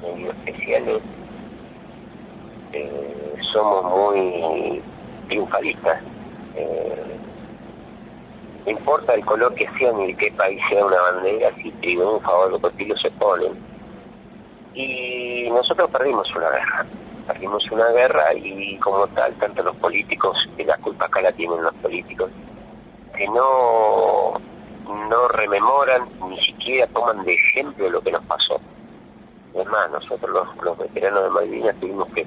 medio 0.00 0.30
especiales, 0.30 1.02
eh, 2.72 3.34
somos 3.52 4.14
muy 4.14 4.80
triunfalistas. 5.28 6.02
Eh, 6.54 7.16
no 8.64 8.70
importa 8.70 9.14
el 9.14 9.24
color 9.24 9.52
que 9.56 9.66
sea 9.76 9.90
ni 9.92 10.08
de 10.08 10.16
qué 10.18 10.30
país 10.32 10.60
sea 10.68 10.84
una 10.84 11.00
bandera, 11.00 11.52
si 11.56 11.72
triunfa 11.72 12.30
o 12.30 12.44
algo 12.44 12.60
por 12.60 12.72
se 12.76 13.10
ponen. 13.12 13.58
Y 14.74 15.48
nosotros 15.50 15.90
perdimos 15.90 16.28
una 16.34 16.50
guerra 16.50 16.86
perdimos 17.30 17.64
una 17.70 17.88
guerra 17.92 18.34
y 18.34 18.76
como 18.78 19.06
tal, 19.08 19.32
tanto 19.34 19.62
los 19.62 19.76
políticos, 19.76 20.36
y 20.58 20.64
la 20.64 20.76
culpa 20.78 21.06
acá 21.06 21.20
la 21.20 21.32
tienen 21.32 21.62
los 21.62 21.74
políticos, 21.76 22.28
que 23.16 23.26
no, 23.28 24.32
no 25.08 25.28
rememoran 25.28 26.08
ni 26.28 26.40
siquiera 26.40 26.88
toman 26.88 27.24
de 27.24 27.34
ejemplo 27.34 27.88
lo 27.88 28.00
que 28.00 28.10
nos 28.10 28.24
pasó. 28.24 28.60
Es 29.54 29.66
más, 29.66 29.90
nosotros 29.92 30.48
los, 30.60 30.78
veteranos 30.78 31.24
de 31.24 31.30
Malvinas 31.30 31.76
tuvimos 31.80 32.08
que 32.14 32.26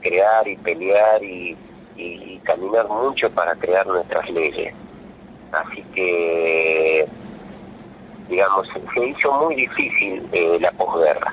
crear 0.00 0.48
y 0.48 0.56
pelear 0.56 1.22
y, 1.22 1.56
y, 1.96 2.38
caminar 2.38 2.88
mucho 2.88 3.30
para 3.30 3.54
crear 3.54 3.86
nuestras 3.86 4.28
leyes. 4.30 4.74
Así 5.52 5.82
que, 5.94 7.06
digamos, 8.28 8.68
se 8.94 9.06
hizo 9.06 9.32
muy 9.32 9.54
difícil 9.54 10.28
eh, 10.32 10.58
la 10.60 10.72
posguerra 10.72 11.32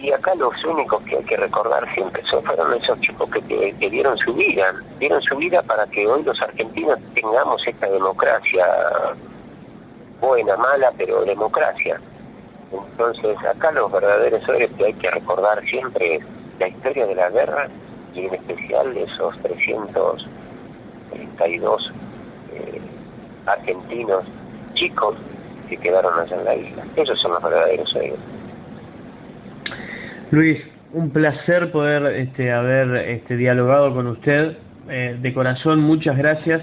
y 0.00 0.12
acá 0.12 0.34
los 0.34 0.52
únicos 0.64 1.02
que 1.04 1.16
hay 1.16 1.24
que 1.24 1.36
recordar 1.36 1.92
siempre 1.94 2.22
son 2.24 2.42
fueron 2.44 2.72
esos 2.74 2.98
chicos 3.00 3.28
que, 3.30 3.74
que, 3.78 3.90
dieron 3.90 4.16
su 4.18 4.32
vida, 4.32 4.74
dieron 4.98 5.20
su 5.22 5.36
vida 5.36 5.62
para 5.62 5.86
que 5.86 6.06
hoy 6.06 6.22
los 6.22 6.40
argentinos 6.40 6.98
tengamos 7.14 7.66
esta 7.66 7.86
democracia 7.86 8.64
buena, 10.20 10.56
mala, 10.56 10.92
pero 10.96 11.24
democracia. 11.24 12.00
Entonces 12.72 13.36
acá 13.44 13.72
los 13.72 13.92
verdaderos 13.92 14.48
héroes 14.48 14.70
que 14.78 14.86
hay 14.86 14.94
que 14.94 15.10
recordar 15.10 15.62
siempre 15.64 16.14
es 16.16 16.24
la 16.58 16.68
historia 16.68 17.06
de 17.06 17.14
la 17.14 17.28
guerra 17.30 17.68
y 18.14 18.26
en 18.26 18.34
especial 18.34 18.96
esos 18.96 19.38
332 19.42 21.92
eh, 22.52 22.80
argentinos 23.46 24.24
chicos 24.74 25.16
que 25.68 25.76
quedaron 25.76 26.18
allá 26.18 26.36
en 26.36 26.44
la 26.44 26.54
isla. 26.54 26.84
Esos 26.96 27.20
son 27.20 27.32
los 27.32 27.42
verdaderos 27.42 27.94
héroes. 27.96 28.39
Luis, 30.30 30.62
un 30.92 31.10
placer 31.10 31.72
poder 31.72 32.06
este, 32.14 32.52
haber 32.52 33.08
este, 33.08 33.36
dialogado 33.36 33.92
con 33.92 34.06
usted. 34.06 34.56
Eh, 34.88 35.16
de 35.20 35.34
corazón, 35.34 35.80
muchas 35.80 36.16
gracias. 36.16 36.62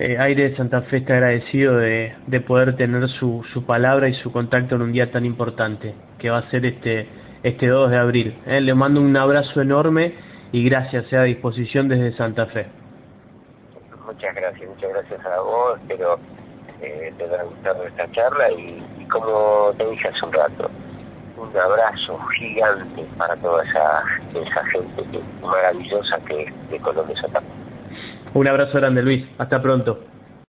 Eh, 0.00 0.16
Aire 0.18 0.50
de 0.50 0.56
Santa 0.56 0.82
Fe 0.82 0.98
está 0.98 1.14
agradecido 1.14 1.76
de, 1.76 2.14
de 2.26 2.40
poder 2.40 2.76
tener 2.76 3.08
su, 3.08 3.44
su, 3.52 3.64
palabra 3.66 4.08
y 4.08 4.14
su 4.14 4.32
contacto 4.32 4.74
en 4.74 4.82
un 4.82 4.92
día 4.92 5.10
tan 5.12 5.24
importante, 5.24 5.94
que 6.18 6.30
va 6.30 6.38
a 6.38 6.50
ser 6.50 6.66
este, 6.66 7.08
este 7.44 7.68
2 7.68 7.90
de 7.90 7.96
abril. 7.98 8.36
Eh, 8.46 8.60
le 8.60 8.74
mando 8.74 9.00
un 9.00 9.16
abrazo 9.16 9.60
enorme 9.60 10.14
y 10.50 10.68
gracias, 10.68 11.06
sea 11.06 11.20
a 11.20 11.24
disposición 11.24 11.88
desde 11.88 12.16
Santa 12.16 12.46
Fe. 12.46 12.66
Muchas 14.06 14.34
gracias, 14.34 14.68
muchas 14.68 14.90
gracias 14.90 15.26
a 15.26 15.40
vos. 15.40 15.78
Espero 15.80 16.18
eh, 16.80 17.12
te 17.16 17.24
haya 17.24 17.42
gustado 17.44 17.84
esta 17.84 18.10
charla 18.10 18.50
y, 18.52 18.82
y 19.00 19.04
como 19.06 19.72
te 19.76 19.88
dije 19.88 20.08
hace 20.08 20.24
un 20.24 20.32
rato, 20.32 20.70
un 21.40 21.56
abrazo 21.56 22.18
gigante 22.38 23.06
para 23.16 23.36
toda 23.36 23.62
esa, 23.64 24.64
gente 24.72 25.02
que, 25.10 25.20
maravillosa 25.46 26.18
que 26.26 26.52
de 26.70 26.78
Colombia 26.80 27.14
Un 28.34 28.48
abrazo 28.48 28.78
grande, 28.78 29.02
Luis. 29.02 29.24
Hasta 29.38 29.62
pronto. 29.62 30.00